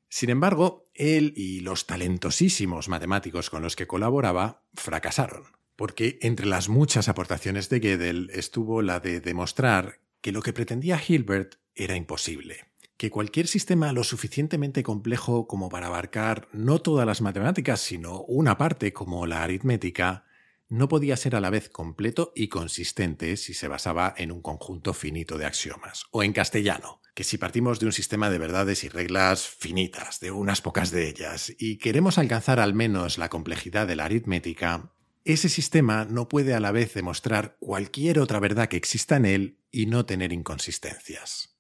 Sin 0.08 0.30
embargo, 0.30 0.90
él 0.94 1.34
y 1.36 1.60
los 1.60 1.88
talentosísimos 1.88 2.90
matemáticos 2.90 3.50
con 3.50 3.62
los 3.62 3.76
que 3.76 3.88
colaboraba 3.88 4.64
fracasaron 4.74 5.62
porque 5.82 6.20
entre 6.22 6.46
las 6.46 6.70
muchas 6.70 7.10
aportaciones 7.10 7.68
de 7.70 7.80
Gödel 7.80 8.30
estuvo 8.36 8.84
la 8.84 9.00
de 9.00 9.20
demostrar 9.20 10.00
que 10.22 10.32
lo 10.32 10.44
que 10.44 10.54
pretendía 10.54 11.02
Hilbert 11.02 11.56
era 11.74 11.96
imposible, 11.96 12.71
que 13.02 13.10
cualquier 13.10 13.48
sistema 13.48 13.94
lo 13.94 14.04
suficientemente 14.04 14.84
complejo 14.84 15.48
como 15.48 15.70
para 15.70 15.88
abarcar 15.88 16.48
no 16.54 16.84
todas 16.84 17.08
las 17.08 17.22
matemáticas, 17.22 17.82
sino 17.82 18.22
una 18.26 18.60
parte 18.60 18.94
como 18.94 19.26
la 19.26 19.42
aritmética, 19.42 20.26
no 20.70 20.88
podía 20.88 21.18
ser 21.18 21.36
a 21.36 21.40
la 21.40 21.50
vez 21.50 21.68
completo 21.68 22.32
y 22.36 22.48
consistente 22.48 23.38
si 23.38 23.56
se 23.56 23.68
basaba 23.68 24.14
en 24.18 24.32
un 24.32 24.44
conjunto 24.44 24.94
finito 24.94 25.40
de 25.40 25.48
axiomas, 25.48 26.06
o 26.12 26.22
en 26.22 26.32
castellano, 26.32 27.02
que 27.16 27.24
si 27.24 27.40
partimos 27.40 27.80
de 27.80 27.88
un 27.88 27.92
sistema 27.92 28.30
de 28.30 28.38
verdades 28.38 28.84
y 28.84 28.90
reglas 28.90 29.48
finitas, 29.48 30.20
de 30.20 30.30
unas 30.30 30.62
pocas 30.62 30.92
de 30.92 31.10
ellas, 31.10 31.52
y 31.58 31.80
queremos 31.80 32.20
alcanzar 32.20 32.60
al 32.60 32.76
menos 32.76 33.18
la 33.18 33.30
complejidad 33.30 33.88
de 33.88 33.96
la 33.96 34.06
aritmética, 34.06 34.94
ese 35.26 35.50
sistema 35.50 36.06
no 36.06 36.30
puede 36.30 36.54
a 36.54 36.60
la 36.60 36.72
vez 36.72 36.94
demostrar 36.94 37.58
cualquier 37.60 38.20
otra 38.20 38.40
verdad 38.40 38.70
que 38.70 38.78
exista 38.78 39.16
en 39.16 39.26
él 39.26 39.58
y 39.72 39.88
no 39.88 40.06
tener 40.06 40.32
inconsistencias. 40.34 41.51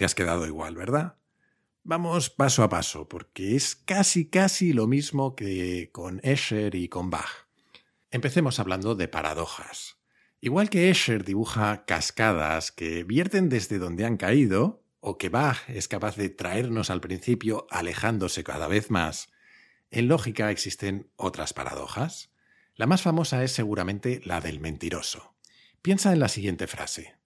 Te 0.00 0.06
has 0.06 0.14
quedado 0.14 0.46
igual, 0.46 0.76
¿verdad? 0.76 1.18
Vamos 1.82 2.30
paso 2.30 2.62
a 2.62 2.70
paso, 2.70 3.06
porque 3.06 3.54
es 3.54 3.76
casi 3.76 4.30
casi 4.30 4.72
lo 4.72 4.86
mismo 4.86 5.36
que 5.36 5.90
con 5.92 6.20
Escher 6.22 6.74
y 6.74 6.88
con 6.88 7.10
Bach. 7.10 7.28
Empecemos 8.10 8.58
hablando 8.60 8.94
de 8.94 9.08
paradojas. 9.08 9.98
Igual 10.40 10.70
que 10.70 10.88
Escher 10.88 11.22
dibuja 11.22 11.84
cascadas 11.84 12.72
que 12.72 13.04
vierten 13.04 13.50
desde 13.50 13.78
donde 13.78 14.06
han 14.06 14.16
caído, 14.16 14.82
o 15.00 15.18
que 15.18 15.28
Bach 15.28 15.68
es 15.68 15.86
capaz 15.86 16.16
de 16.16 16.30
traernos 16.30 16.88
al 16.88 17.02
principio 17.02 17.66
alejándose 17.68 18.42
cada 18.42 18.68
vez 18.68 18.90
más, 18.90 19.30
en 19.90 20.08
lógica 20.08 20.50
existen 20.50 21.10
otras 21.16 21.52
paradojas. 21.52 22.32
La 22.74 22.86
más 22.86 23.02
famosa 23.02 23.44
es 23.44 23.52
seguramente 23.52 24.22
la 24.24 24.40
del 24.40 24.60
mentiroso. 24.60 25.34
Piensa 25.82 26.10
en 26.14 26.20
la 26.20 26.28
siguiente 26.28 26.66
frase. 26.66 27.19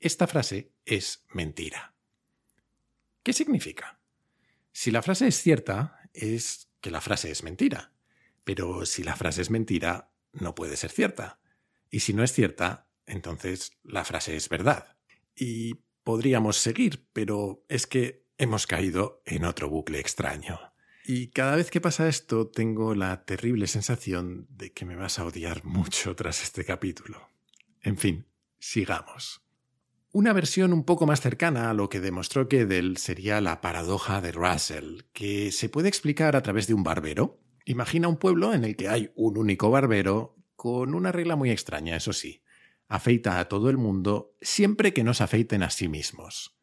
Esta 0.00 0.26
frase 0.26 0.72
es 0.86 1.24
mentira. 1.34 1.94
¿Qué 3.22 3.34
significa? 3.34 4.00
Si 4.72 4.90
la 4.90 5.02
frase 5.02 5.28
es 5.28 5.42
cierta, 5.42 6.00
es 6.14 6.70
que 6.80 6.90
la 6.90 7.02
frase 7.02 7.30
es 7.30 7.42
mentira. 7.42 7.92
Pero 8.44 8.86
si 8.86 9.02
la 9.02 9.14
frase 9.14 9.42
es 9.42 9.50
mentira, 9.50 10.10
no 10.32 10.54
puede 10.54 10.78
ser 10.78 10.90
cierta. 10.90 11.38
Y 11.90 12.00
si 12.00 12.14
no 12.14 12.22
es 12.24 12.32
cierta, 12.32 12.88
entonces 13.04 13.72
la 13.82 14.06
frase 14.06 14.36
es 14.36 14.48
verdad. 14.48 14.96
Y 15.36 15.74
podríamos 16.02 16.56
seguir, 16.56 17.06
pero 17.12 17.62
es 17.68 17.86
que 17.86 18.24
hemos 18.38 18.66
caído 18.66 19.22
en 19.26 19.44
otro 19.44 19.68
bucle 19.68 20.00
extraño. 20.00 20.58
Y 21.04 21.28
cada 21.28 21.56
vez 21.56 21.70
que 21.70 21.82
pasa 21.82 22.08
esto 22.08 22.48
tengo 22.48 22.94
la 22.94 23.26
terrible 23.26 23.66
sensación 23.66 24.46
de 24.48 24.72
que 24.72 24.86
me 24.86 24.96
vas 24.96 25.18
a 25.18 25.26
odiar 25.26 25.62
mucho 25.64 26.16
tras 26.16 26.42
este 26.42 26.64
capítulo. 26.64 27.28
En 27.82 27.98
fin, 27.98 28.26
sigamos. 28.58 29.42
Una 30.12 30.32
versión 30.32 30.72
un 30.72 30.82
poco 30.82 31.06
más 31.06 31.20
cercana 31.20 31.70
a 31.70 31.74
lo 31.74 31.88
que 31.88 32.00
demostró 32.00 32.48
Gödel 32.48 32.96
sería 32.96 33.40
la 33.40 33.60
paradoja 33.60 34.20
de 34.20 34.32
Russell, 34.32 35.02
que 35.12 35.52
se 35.52 35.68
puede 35.68 35.88
explicar 35.88 36.34
a 36.34 36.42
través 36.42 36.66
de 36.66 36.74
un 36.74 36.82
barbero. 36.82 37.38
Imagina 37.64 38.08
un 38.08 38.16
pueblo 38.16 38.52
en 38.52 38.64
el 38.64 38.74
que 38.74 38.88
hay 38.88 39.12
un 39.14 39.38
único 39.38 39.70
barbero, 39.70 40.36
con 40.56 40.96
una 40.96 41.12
regla 41.12 41.36
muy 41.36 41.52
extraña, 41.52 41.94
eso 41.94 42.12
sí. 42.12 42.42
Afeita 42.88 43.38
a 43.38 43.48
todo 43.48 43.70
el 43.70 43.76
mundo 43.76 44.34
siempre 44.40 44.92
que 44.92 45.04
no 45.04 45.14
se 45.14 45.22
afeiten 45.22 45.62
a 45.62 45.70
sí 45.70 45.86
mismos. 45.86 46.58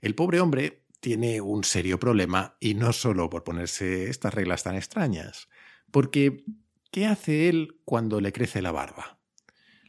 El 0.00 0.14
pobre 0.14 0.38
hombre 0.38 0.86
tiene 1.00 1.40
un 1.40 1.64
serio 1.64 1.98
problema 1.98 2.56
y 2.60 2.74
no 2.74 2.92
solo 2.92 3.28
por 3.28 3.42
ponerse 3.42 4.10
estas 4.10 4.32
reglas 4.32 4.62
tan 4.62 4.76
extrañas, 4.76 5.48
porque 5.90 6.44
¿qué 6.92 7.06
hace 7.06 7.48
él 7.48 7.80
cuando 7.84 8.20
le 8.20 8.32
crece 8.32 8.62
la 8.62 8.70
barba? 8.70 9.21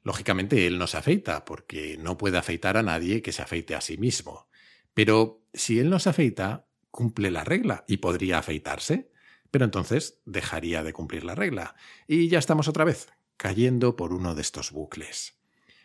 Lógicamente 0.03 0.67
él 0.67 0.77
no 0.77 0.87
se 0.87 0.97
afeita, 0.97 1.45
porque 1.45 1.97
no 1.97 2.17
puede 2.17 2.37
afeitar 2.37 2.77
a 2.77 2.83
nadie 2.83 3.21
que 3.21 3.31
se 3.31 3.41
afeite 3.41 3.75
a 3.75 3.81
sí 3.81 3.97
mismo. 3.97 4.47
Pero 4.93 5.41
si 5.53 5.79
él 5.79 5.89
no 5.89 5.99
se 5.99 6.09
afeita, 6.09 6.67
cumple 6.91 7.31
la 7.31 7.43
regla 7.43 7.85
y 7.87 7.97
podría 7.97 8.39
afeitarse. 8.39 9.11
Pero 9.49 9.65
entonces 9.65 10.19
dejaría 10.25 10.83
de 10.83 10.93
cumplir 10.93 11.23
la 11.23 11.35
regla. 11.35 11.75
Y 12.07 12.27
ya 12.27 12.39
estamos 12.39 12.67
otra 12.67 12.83
vez, 12.83 13.07
cayendo 13.37 13.95
por 13.95 14.13
uno 14.13 14.35
de 14.35 14.41
estos 14.41 14.71
bucles. 14.71 15.39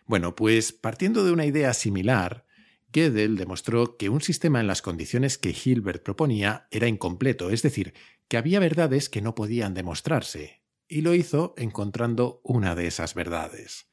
Bueno, 0.07 0.35
pues 0.35 0.73
partiendo 0.73 1.25
de 1.25 1.33
una 1.33 1.45
idea 1.45 1.75
similar, 1.75 2.47
Gödel 2.93 3.37
demostró 3.37 3.99
que 3.99 4.09
un 4.09 4.23
sistema 4.23 4.61
en 4.61 4.67
las 4.67 4.81
condiciones 4.81 5.37
que 5.37 5.55
Hilbert 5.55 6.03
proponía 6.03 6.67
era 6.71 6.89
incompleto, 6.89 7.51
es 7.51 7.63
decir, 7.63 7.93
que 8.27 8.39
había 8.39 8.61
verdades 8.61 9.11
que 9.11 9.21
no 9.21 9.35
podían 9.35 9.75
demostrarse, 9.75 10.63
y 10.89 11.03
lo 11.03 11.15
hizo 11.15 11.55
encontrando 11.59 12.41
una 12.43 12.75
de 12.75 12.87
esas 12.87 13.15
verdades. 13.15 13.88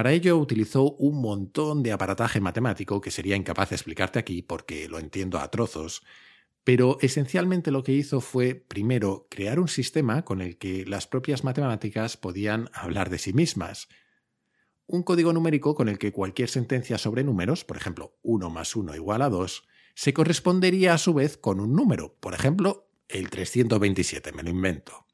Para 0.00 0.12
ello 0.12 0.38
utilizó 0.38 0.92
un 0.92 1.20
montón 1.20 1.82
de 1.82 1.92
aparataje 1.92 2.40
matemático 2.40 3.02
que 3.02 3.10
sería 3.10 3.36
incapaz 3.36 3.68
de 3.68 3.76
explicarte 3.76 4.18
aquí 4.18 4.40
porque 4.40 4.88
lo 4.88 4.98
entiendo 4.98 5.38
a 5.38 5.50
trozos, 5.50 6.02
pero 6.64 6.96
esencialmente 7.02 7.70
lo 7.70 7.82
que 7.82 7.92
hizo 7.92 8.22
fue, 8.22 8.54
primero, 8.54 9.26
crear 9.28 9.60
un 9.60 9.68
sistema 9.68 10.24
con 10.24 10.40
el 10.40 10.56
que 10.56 10.86
las 10.86 11.06
propias 11.06 11.44
matemáticas 11.44 12.16
podían 12.16 12.70
hablar 12.72 13.10
de 13.10 13.18
sí 13.18 13.34
mismas. 13.34 13.88
Un 14.86 15.02
código 15.02 15.34
numérico 15.34 15.74
con 15.74 15.90
el 15.90 15.98
que 15.98 16.12
cualquier 16.12 16.48
sentencia 16.48 16.96
sobre 16.96 17.22
números, 17.22 17.66
por 17.66 17.76
ejemplo, 17.76 18.16
1 18.22 18.48
más 18.48 18.74
1 18.74 18.96
igual 18.96 19.20
a 19.20 19.28
2, 19.28 19.68
se 19.94 20.14
correspondería 20.14 20.94
a 20.94 20.98
su 20.98 21.12
vez 21.12 21.36
con 21.36 21.60
un 21.60 21.74
número, 21.74 22.16
por 22.20 22.32
ejemplo, 22.32 22.88
el 23.06 23.28
327, 23.28 24.32
me 24.32 24.44
lo 24.44 24.48
invento. 24.48 25.04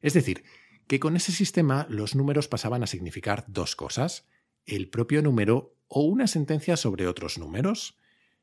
Es 0.00 0.14
decir, 0.14 0.42
que 0.88 0.98
con 0.98 1.14
ese 1.14 1.30
sistema 1.30 1.86
los 1.88 2.16
números 2.16 2.48
pasaban 2.48 2.82
a 2.82 2.88
significar 2.88 3.44
dos 3.46 3.76
cosas, 3.76 4.26
el 4.66 4.88
propio 4.88 5.22
número 5.22 5.76
o 5.88 6.02
una 6.02 6.26
sentencia 6.26 6.76
sobre 6.76 7.06
otros 7.06 7.38
números, 7.38 7.98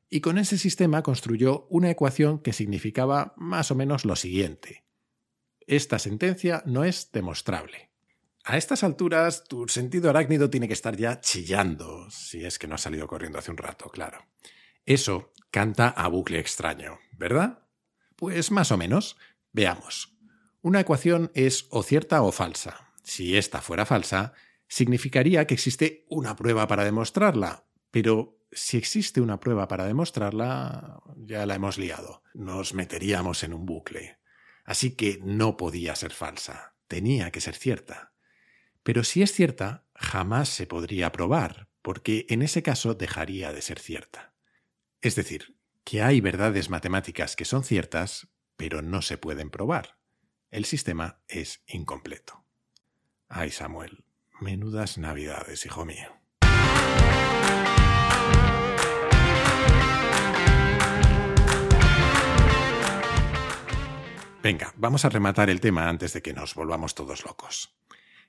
y 0.09 0.21
con 0.21 0.37
ese 0.37 0.57
sistema 0.57 1.03
construyó 1.03 1.67
una 1.69 1.89
ecuación 1.89 2.39
que 2.39 2.53
significaba 2.53 3.33
más 3.37 3.71
o 3.71 3.75
menos 3.75 4.05
lo 4.05 4.15
siguiente. 4.15 4.83
Esta 5.67 5.99
sentencia 5.99 6.63
no 6.65 6.83
es 6.83 7.11
demostrable. 7.11 7.89
A 8.43 8.57
estas 8.57 8.83
alturas, 8.83 9.43
tu 9.43 9.67
sentido 9.67 10.09
arácnido 10.09 10.49
tiene 10.49 10.67
que 10.67 10.73
estar 10.73 10.95
ya 10.95 11.21
chillando, 11.21 12.09
si 12.09 12.43
es 12.43 12.57
que 12.57 12.67
no 12.67 12.75
ha 12.75 12.79
salido 12.79 13.07
corriendo 13.07 13.37
hace 13.37 13.51
un 13.51 13.57
rato, 13.57 13.89
claro. 13.89 14.25
Eso 14.85 15.31
canta 15.51 15.89
a 15.89 16.07
bucle 16.07 16.39
extraño, 16.39 16.99
¿verdad? 17.11 17.59
Pues 18.15 18.49
más 18.49 18.71
o 18.71 18.77
menos. 18.77 19.17
Veamos. 19.51 20.15
Una 20.61 20.79
ecuación 20.79 21.31
es 21.35 21.67
o 21.69 21.83
cierta 21.83 22.21
o 22.21 22.31
falsa. 22.31 22.91
Si 23.03 23.37
esta 23.37 23.61
fuera 23.61 23.85
falsa, 23.85 24.33
significaría 24.69 25.45
que 25.45 25.53
existe 25.53 26.05
una 26.07 26.37
prueba 26.37 26.67
para 26.67 26.85
demostrarla, 26.85 27.65
pero 27.91 28.39
si 28.51 28.77
existe 28.77 29.19
una 29.19 29.41
prueba 29.41 29.67
para 29.67 29.85
demostrarla, 29.85 31.01
ya 31.17 31.45
la 31.45 31.55
hemos 31.55 31.77
liado. 31.77 32.23
Nos 32.33 32.73
meteríamos 32.73 33.43
en 33.43 33.53
un 33.53 33.65
bucle. 33.65 34.19
Así 34.63 34.95
que 34.95 35.19
no 35.21 35.57
podía 35.57 35.95
ser 35.95 36.13
falsa, 36.13 36.75
tenía 36.87 37.31
que 37.31 37.41
ser 37.41 37.55
cierta. 37.55 38.13
Pero 38.83 39.03
si 39.03 39.21
es 39.21 39.33
cierta, 39.33 39.85
jamás 39.93 40.47
se 40.47 40.67
podría 40.67 41.11
probar, 41.11 41.67
porque 41.81 42.25
en 42.29 42.41
ese 42.41 42.63
caso 42.63 42.93
dejaría 42.93 43.51
de 43.51 43.61
ser 43.61 43.79
cierta. 43.79 44.33
Es 45.01 45.15
decir, 45.15 45.57
que 45.83 46.01
hay 46.01 46.21
verdades 46.21 46.69
matemáticas 46.69 47.35
que 47.35 47.45
son 47.45 47.65
ciertas, 47.65 48.29
pero 48.55 48.81
no 48.81 49.01
se 49.01 49.17
pueden 49.17 49.49
probar 49.49 49.99
el 50.51 50.65
sistema 50.65 51.21
es 51.27 51.63
incompleto. 51.67 52.45
Ay, 53.27 53.51
Samuel, 53.51 54.03
menudas 54.41 54.97
navidades, 54.97 55.65
hijo 55.65 55.85
mío. 55.85 56.19
Venga, 64.41 64.73
vamos 64.77 65.03
a 65.03 65.09
rematar 65.09 65.49
el 65.49 65.59
tema 65.59 65.89
antes 65.89 66.13
de 66.13 66.21
que 66.21 66.33
nos 66.33 66.55
volvamos 66.55 66.95
todos 66.95 67.25
locos. 67.25 67.77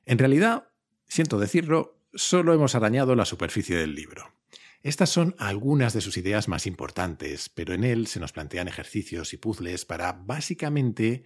En 0.04 0.18
realidad, 0.18 0.68
siento 1.06 1.38
decirlo, 1.38 2.00
solo 2.14 2.52
hemos 2.52 2.74
arañado 2.74 3.14
la 3.14 3.24
superficie 3.24 3.76
del 3.76 3.94
libro. 3.94 4.32
Estas 4.82 5.10
son 5.10 5.36
algunas 5.38 5.92
de 5.92 6.00
sus 6.00 6.16
ideas 6.16 6.48
más 6.48 6.66
importantes, 6.66 7.48
pero 7.48 7.74
en 7.74 7.84
él 7.84 8.06
se 8.06 8.18
nos 8.18 8.32
plantean 8.32 8.66
ejercicios 8.66 9.32
y 9.34 9.36
puzzles 9.36 9.84
para 9.84 10.12
básicamente 10.12 11.22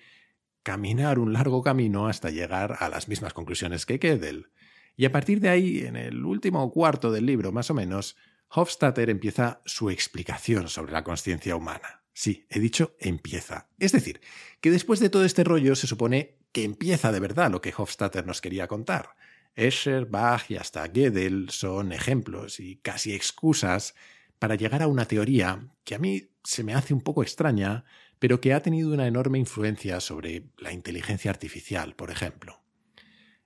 caminar 0.62 1.18
un 1.18 1.32
largo 1.32 1.62
camino 1.62 2.06
hasta 2.08 2.30
llegar 2.30 2.76
a 2.80 2.88
las 2.88 3.08
mismas 3.08 3.32
conclusiones 3.32 3.86
que 3.86 3.98
Gödel. 3.98 4.50
Y 4.96 5.04
a 5.04 5.12
partir 5.12 5.40
de 5.40 5.48
ahí, 5.48 5.80
en 5.80 5.96
el 5.96 6.24
último 6.24 6.70
cuarto 6.70 7.10
del 7.10 7.26
libro 7.26 7.52
más 7.52 7.70
o 7.70 7.74
menos, 7.74 8.16
Hofstadter 8.48 9.10
empieza 9.10 9.60
su 9.64 9.90
explicación 9.90 10.68
sobre 10.68 10.92
la 10.92 11.02
conciencia 11.02 11.56
humana. 11.56 12.02
Sí, 12.12 12.46
he 12.48 12.60
dicho 12.60 12.94
empieza. 13.00 13.68
Es 13.78 13.92
decir, 13.92 14.20
que 14.60 14.70
después 14.70 15.00
de 15.00 15.10
todo 15.10 15.24
este 15.24 15.42
rollo 15.42 15.74
se 15.74 15.88
supone 15.88 16.38
que 16.52 16.62
empieza 16.62 17.10
de 17.10 17.18
verdad 17.18 17.50
lo 17.50 17.60
que 17.60 17.74
Hofstadter 17.76 18.24
nos 18.24 18.40
quería 18.40 18.68
contar. 18.68 19.16
Escher, 19.56 20.06
Bach 20.06 20.48
y 20.48 20.56
hasta 20.56 20.86
Gödel 20.86 21.50
son 21.50 21.92
ejemplos 21.92 22.60
y 22.60 22.76
casi 22.76 23.14
excusas 23.14 23.94
para 24.38 24.54
llegar 24.54 24.82
a 24.82 24.88
una 24.88 25.06
teoría 25.06 25.68
que 25.84 25.96
a 25.96 25.98
mí 25.98 26.30
se 26.44 26.62
me 26.62 26.74
hace 26.74 26.94
un 26.94 27.00
poco 27.00 27.22
extraña, 27.22 27.84
pero 28.20 28.40
que 28.40 28.52
ha 28.52 28.60
tenido 28.60 28.92
una 28.92 29.06
enorme 29.06 29.38
influencia 29.38 30.00
sobre 30.00 30.44
la 30.58 30.72
inteligencia 30.72 31.30
artificial, 31.30 31.94
por 31.94 32.10
ejemplo. 32.10 32.63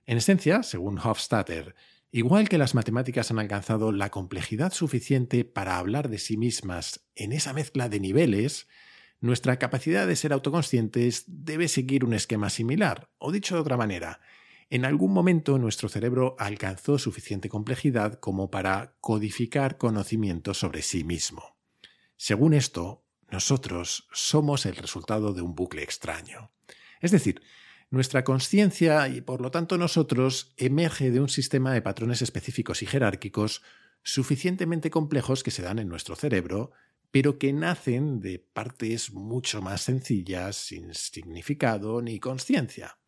En 0.09 0.17
esencia, 0.17 0.63
según 0.63 0.97
Hofstadter, 0.97 1.75
igual 2.09 2.49
que 2.49 2.57
las 2.57 2.73
matemáticas 2.73 3.29
han 3.29 3.37
alcanzado 3.37 3.91
la 3.91 4.09
complejidad 4.09 4.73
suficiente 4.73 5.45
para 5.45 5.77
hablar 5.77 6.09
de 6.09 6.17
sí 6.17 6.35
mismas 6.35 7.05
en 7.13 7.31
esa 7.31 7.53
mezcla 7.53 7.89
de 7.89 7.99
niveles, 7.99 8.67
nuestra 9.21 9.59
capacidad 9.59 10.07
de 10.07 10.15
ser 10.15 10.33
autoconscientes 10.33 11.25
debe 11.27 11.67
seguir 11.67 12.03
un 12.03 12.15
esquema 12.15 12.49
similar, 12.49 13.11
o 13.19 13.31
dicho 13.31 13.53
de 13.53 13.61
otra 13.61 13.77
manera, 13.77 14.19
en 14.71 14.83
algún 14.83 15.13
momento 15.13 15.59
nuestro 15.59 15.89
cerebro 15.89 16.35
alcanzó 16.39 16.97
suficiente 16.97 17.47
complejidad 17.47 18.19
como 18.19 18.49
para 18.49 18.95
codificar 19.01 19.77
conocimiento 19.77 20.55
sobre 20.55 20.81
sí 20.81 21.03
mismo. 21.03 21.55
Según 22.17 22.55
esto, 22.55 23.05
nosotros 23.29 24.07
somos 24.11 24.65
el 24.65 24.75
resultado 24.75 25.33
de 25.33 25.43
un 25.43 25.53
bucle 25.53 25.83
extraño. 25.83 26.51
Es 26.99 27.11
decir, 27.11 27.43
nuestra 27.89 28.23
conciencia 28.23 29.07
y 29.07 29.21
por 29.21 29.41
lo 29.41 29.51
tanto 29.51 29.77
nosotros 29.77 30.53
emerge 30.57 31.11
de 31.11 31.19
un 31.19 31.29
sistema 31.29 31.73
de 31.73 31.81
patrones 31.81 32.21
específicos 32.21 32.83
y 32.83 32.85
jerárquicos 32.85 33.63
suficientemente 34.03 34.89
complejos 34.89 35.43
que 35.43 35.51
se 35.51 35.61
dan 35.61 35.79
en 35.79 35.89
nuestro 35.89 36.15
cerebro, 36.15 36.71
pero 37.11 37.39
que 37.39 37.53
nacen 37.53 38.19
de 38.19 38.39
partes 38.39 39.11
mucho 39.11 39.61
más 39.61 39.81
sencillas, 39.81 40.55
sin 40.55 40.93
significado 40.93 42.01
ni 42.01 42.19
conciencia. 42.19 42.98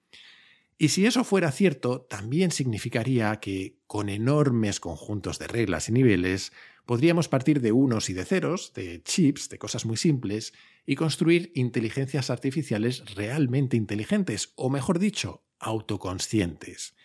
Y 0.82 0.90
si 0.90 1.06
eso 1.06 1.24
fuera 1.24 1.52
cierto, 1.52 2.02
también 2.02 2.50
significaría 2.50 3.40
que, 3.40 3.78
con 3.86 4.10
enormes 4.10 4.80
conjuntos 4.80 5.38
de 5.38 5.46
reglas 5.46 5.90
y 5.90 5.92
niveles, 5.92 6.54
podríamos 6.88 7.28
partir 7.28 7.62
de 7.62 7.72
unos 7.72 8.10
y 8.10 8.14
de 8.14 8.26
ceros, 8.26 8.74
de 8.74 9.04
chips, 9.04 9.48
de 9.50 9.60
cosas 9.60 9.86
muy 9.86 9.96
simples, 9.96 10.54
y 10.88 10.96
construir 10.96 11.52
inteligencias 11.54 12.32
artificiales 12.32 13.14
realmente 13.14 13.78
inteligentes, 13.78 14.54
o 14.56 14.72
mejor 14.72 14.98
dicho, 14.98 15.44
autoconscientes. 15.60 16.96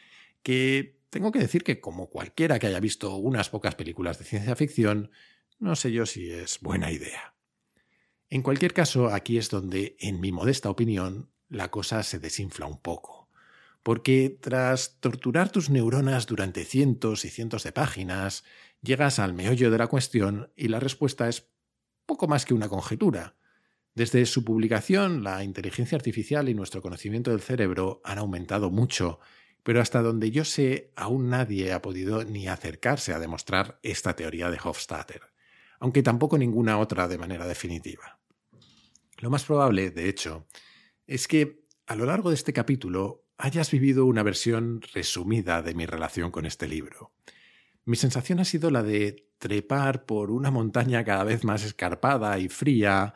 Que 0.43 0.99
tengo 1.11 1.31
que 1.31 1.41
decir 1.41 1.62
que 1.62 1.79
como 1.79 2.09
cualquiera 2.09 2.59
que 2.59 2.69
haya 2.69 2.81
visto 2.81 3.15
unas 3.17 3.51
pocas 3.51 3.75
películas 3.75 4.19
de 4.19 4.25
ciencia 4.25 4.57
ficción, 4.57 5.11
no 5.59 5.77
sé 5.77 5.93
yo 5.93 6.07
si 6.07 6.31
es 6.31 6.61
buena 6.61 6.91
idea. 6.93 7.35
En 8.31 8.41
cualquier 8.41 8.73
caso, 8.73 9.11
aquí 9.11 9.37
es 9.37 9.51
donde, 9.51 9.99
en 10.01 10.19
mi 10.19 10.33
modesta 10.33 10.71
opinión, 10.71 11.31
la 11.51 11.71
cosa 11.71 12.03
se 12.03 12.19
desinfla 12.19 12.65
un 12.65 12.81
poco 12.81 13.15
Porque 13.87 14.37
tras 14.40 14.99
torturar 14.99 15.53
tus 15.53 15.70
neuronas 15.70 16.27
durante 16.27 16.64
cientos 16.64 17.25
y 17.25 17.29
cientos 17.29 17.62
de 17.62 17.70
páginas, 17.70 18.42
llegas 18.83 19.20
al 19.20 19.33
meollo 19.33 19.70
de 19.70 19.79
la 19.79 19.87
cuestión 19.87 20.51
y 20.57 20.66
la 20.66 20.81
respuesta 20.81 21.29
es 21.29 21.53
poco 22.05 22.27
más 22.27 22.44
que 22.44 22.53
una 22.53 22.68
conjetura. 22.68 23.37
Desde 23.94 24.27
su 24.27 24.44
publicación, 24.44 25.22
la 25.22 25.44
inteligencia 25.44 25.94
artificial 25.94 26.49
y 26.49 26.55
nuestro 26.55 26.83
conocimiento 26.83 27.31
del 27.31 27.40
cerebro 27.42 28.01
han 28.03 28.18
aumentado 28.18 28.70
mucho, 28.72 29.20
pero 29.62 29.81
hasta 29.81 30.03
donde 30.03 30.33
yo 30.33 30.44
sé, 30.44 30.90
aún 30.96 31.31
nadie 31.31 31.72
ha 31.72 31.81
podido 31.81 32.25
ni 32.25 32.49
acercarse 32.49 33.12
a 33.12 33.20
demostrar 33.20 33.79
esta 33.85 34.16
teoría 34.16 34.51
de 34.51 34.59
Hofstadter, 34.61 35.20
aunque 35.79 36.03
tampoco 36.03 36.38
ninguna 36.38 36.79
otra 36.79 37.07
de 37.07 37.18
manera 37.18 37.46
definitiva. 37.46 38.18
Lo 39.18 39.31
más 39.31 39.44
probable, 39.44 39.92
de 39.92 40.09
hecho, 40.09 40.49
es 41.07 41.29
que 41.29 41.62
a 41.87 41.94
lo 41.94 42.05
largo 42.05 42.31
de 42.31 42.35
este 42.35 42.53
capítulo 42.53 43.26
hayas 43.38 43.70
vivido 43.70 44.07
una 44.07 44.22
versión 44.22 44.81
resumida 44.94 45.62
de 45.62 45.75
mi 45.75 45.87
relación 45.87 46.31
con 46.31 46.46
este 46.46 46.68
libro. 46.68 47.12
Mi 47.85 47.96
sensación 47.96 48.40
ha 48.40 48.44
sido 48.44 48.70
la 48.70 48.83
de 48.83 49.29
trepar 49.38 50.07
por 50.07 50.31
una 50.31 50.51
montaña 50.51 51.05
cada 51.05 51.25
vez 51.25 51.44
más 51.44 51.64
escarpada 51.64 52.38
y 52.38 52.49
fría 52.49 53.14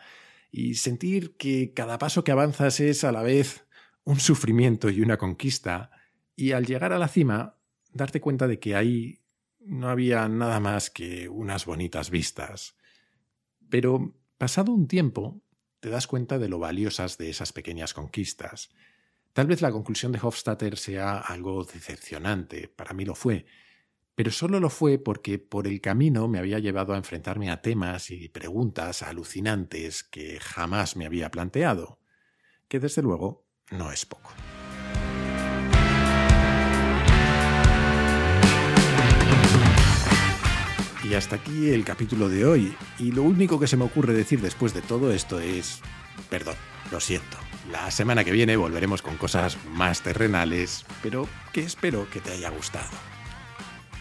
y 0.50 0.74
sentir 0.74 1.36
que 1.36 1.72
cada 1.72 1.98
paso 1.98 2.24
que 2.24 2.32
avanzas 2.32 2.80
es 2.80 3.04
a 3.04 3.12
la 3.12 3.22
vez 3.22 3.64
un 4.04 4.20
sufrimiento 4.20 4.90
y 4.90 5.00
una 5.00 5.16
conquista, 5.16 5.90
y 6.34 6.52
al 6.52 6.66
llegar 6.66 6.92
a 6.92 6.98
la 6.98 7.08
cima, 7.08 7.56
darte 7.92 8.20
cuenta 8.20 8.48
de 8.48 8.58
que 8.58 8.74
ahí 8.74 9.20
no 9.60 9.88
había 9.88 10.28
nada 10.28 10.58
más 10.58 10.90
que 10.90 11.28
unas 11.28 11.66
bonitas 11.66 12.10
vistas. 12.10 12.76
Pero 13.68 14.14
pasado 14.38 14.72
un 14.72 14.88
tiempo, 14.88 15.42
te 15.80 15.90
das 15.90 16.06
cuenta 16.06 16.38
de 16.38 16.48
lo 16.48 16.58
valiosas 16.58 17.18
de 17.18 17.30
esas 17.30 17.52
pequeñas 17.52 17.94
conquistas, 17.94 18.70
Tal 19.32 19.46
vez 19.46 19.62
la 19.62 19.70
conclusión 19.70 20.10
de 20.10 20.18
Hofstadter 20.20 20.76
sea 20.76 21.18
algo 21.18 21.62
decepcionante, 21.64 22.66
para 22.68 22.94
mí 22.94 23.04
lo 23.04 23.14
fue, 23.14 23.46
pero 24.16 24.32
solo 24.32 24.58
lo 24.58 24.70
fue 24.70 24.98
porque 24.98 25.38
por 25.38 25.68
el 25.68 25.80
camino 25.80 26.26
me 26.26 26.40
había 26.40 26.58
llevado 26.58 26.94
a 26.94 26.96
enfrentarme 26.96 27.48
a 27.48 27.62
temas 27.62 28.10
y 28.10 28.28
preguntas 28.28 29.02
alucinantes 29.02 30.02
que 30.02 30.40
jamás 30.40 30.96
me 30.96 31.06
había 31.06 31.30
planteado, 31.30 32.00
que 32.66 32.80
desde 32.80 33.02
luego 33.02 33.46
no 33.70 33.92
es 33.92 34.04
poco. 34.04 34.32
Y 41.04 41.14
hasta 41.14 41.36
aquí 41.36 41.70
el 41.70 41.84
capítulo 41.84 42.28
de 42.28 42.44
hoy, 42.44 42.76
y 42.98 43.12
lo 43.12 43.22
único 43.22 43.60
que 43.60 43.68
se 43.68 43.76
me 43.76 43.84
ocurre 43.84 44.12
decir 44.12 44.40
después 44.40 44.74
de 44.74 44.82
todo 44.82 45.12
esto 45.12 45.40
es, 45.40 45.80
perdón, 46.28 46.56
lo 46.90 47.00
siento. 47.00 47.36
La 47.70 47.90
semana 47.92 48.24
que 48.24 48.32
viene 48.32 48.56
volveremos 48.56 49.00
con 49.00 49.16
cosas 49.16 49.56
más 49.68 50.02
terrenales, 50.02 50.84
pero 51.02 51.28
que 51.52 51.62
espero 51.62 52.08
que 52.10 52.20
te 52.20 52.32
haya 52.32 52.50
gustado. 52.50 52.88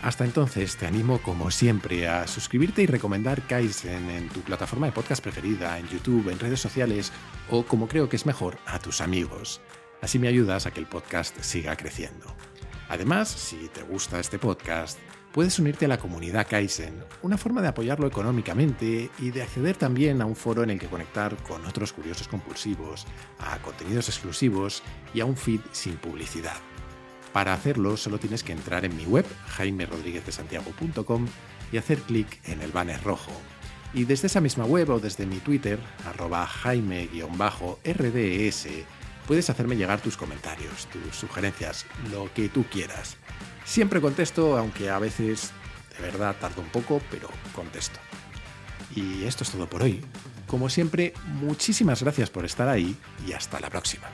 Hasta 0.01 0.25
entonces 0.25 0.75
te 0.77 0.87
animo 0.87 1.19
como 1.19 1.51
siempre 1.51 2.07
a 2.07 2.25
suscribirte 2.25 2.81
y 2.81 2.87
recomendar 2.87 3.45
Kaizen 3.45 4.09
en 4.09 4.29
tu 4.29 4.41
plataforma 4.41 4.87
de 4.87 4.93
podcast 4.93 5.21
preferida, 5.21 5.77
en 5.77 5.87
YouTube, 5.87 6.29
en 6.29 6.39
redes 6.39 6.59
sociales 6.59 7.11
o 7.49 7.63
como 7.63 7.87
creo 7.87 8.09
que 8.09 8.15
es 8.15 8.25
mejor, 8.25 8.57
a 8.65 8.79
tus 8.79 9.01
amigos. 9.01 9.61
Así 10.01 10.17
me 10.17 10.29
ayudas 10.29 10.65
a 10.65 10.71
que 10.71 10.79
el 10.79 10.87
podcast 10.87 11.39
siga 11.41 11.75
creciendo. 11.75 12.33
Además, 12.87 13.29
si 13.29 13.67
te 13.67 13.83
gusta 13.83 14.19
este 14.19 14.39
podcast, 14.39 14.97
puedes 15.31 15.59
unirte 15.59 15.85
a 15.85 15.87
la 15.87 15.99
comunidad 15.99 16.47
Kaizen, 16.47 17.03
una 17.21 17.37
forma 17.37 17.61
de 17.61 17.67
apoyarlo 17.67 18.07
económicamente 18.07 19.09
y 19.19 19.31
de 19.31 19.41
acceder 19.41 19.75
también 19.77 20.21
a 20.21 20.25
un 20.25 20.35
foro 20.35 20.63
en 20.63 20.71
el 20.71 20.79
que 20.79 20.87
conectar 20.87 21.35
con 21.43 21.65
otros 21.65 21.93
curiosos 21.93 22.27
compulsivos, 22.27 23.05
a 23.39 23.57
contenidos 23.59 24.09
exclusivos 24.09 24.83
y 25.13 25.19
a 25.19 25.25
un 25.25 25.37
feed 25.37 25.61
sin 25.71 25.97
publicidad. 25.97 26.57
Para 27.33 27.53
hacerlo 27.53 27.95
solo 27.97 28.17
tienes 28.17 28.43
que 28.43 28.53
entrar 28.53 28.85
en 28.85 28.97
mi 28.97 29.05
web, 29.05 29.25
jaimerodriguezdesantiago.com, 29.47 31.27
y 31.71 31.77
hacer 31.77 31.99
clic 31.99 32.39
en 32.45 32.61
el 32.61 32.71
banner 32.71 33.03
rojo. 33.03 33.31
Y 33.93 34.05
desde 34.05 34.27
esa 34.27 34.41
misma 34.41 34.65
web 34.65 34.89
o 34.89 34.99
desde 34.99 35.25
mi 35.25 35.37
Twitter, 35.37 35.79
arroba 36.05 36.45
jaime-rds, 36.45 37.07
puedes 39.27 39.49
hacerme 39.49 39.75
llegar 39.75 40.01
tus 40.01 40.17
comentarios, 40.17 40.87
tus 40.87 41.15
sugerencias, 41.15 41.85
lo 42.11 42.31
que 42.33 42.49
tú 42.49 42.65
quieras. 42.71 43.17
Siempre 43.69 44.01
contesto, 44.01 44.57
aunque 44.57 44.89
a 44.89 44.97
veces 44.97 45.51
de 45.95 46.01
verdad 46.01 46.35
tardo 46.41 46.59
un 46.59 46.69
poco, 46.69 46.99
pero 47.11 47.29
contesto. 47.53 47.99
Y 48.95 49.25
esto 49.25 49.43
es 49.43 49.51
todo 49.51 49.69
por 49.69 49.83
hoy. 49.83 50.03
Como 50.47 50.69
siempre, 50.69 51.13
muchísimas 51.39 52.01
gracias 52.01 52.31
por 52.31 52.45
estar 52.45 52.67
ahí 52.67 52.97
y 53.27 53.33
hasta 53.33 53.59
la 53.59 53.69
próxima. 53.69 54.07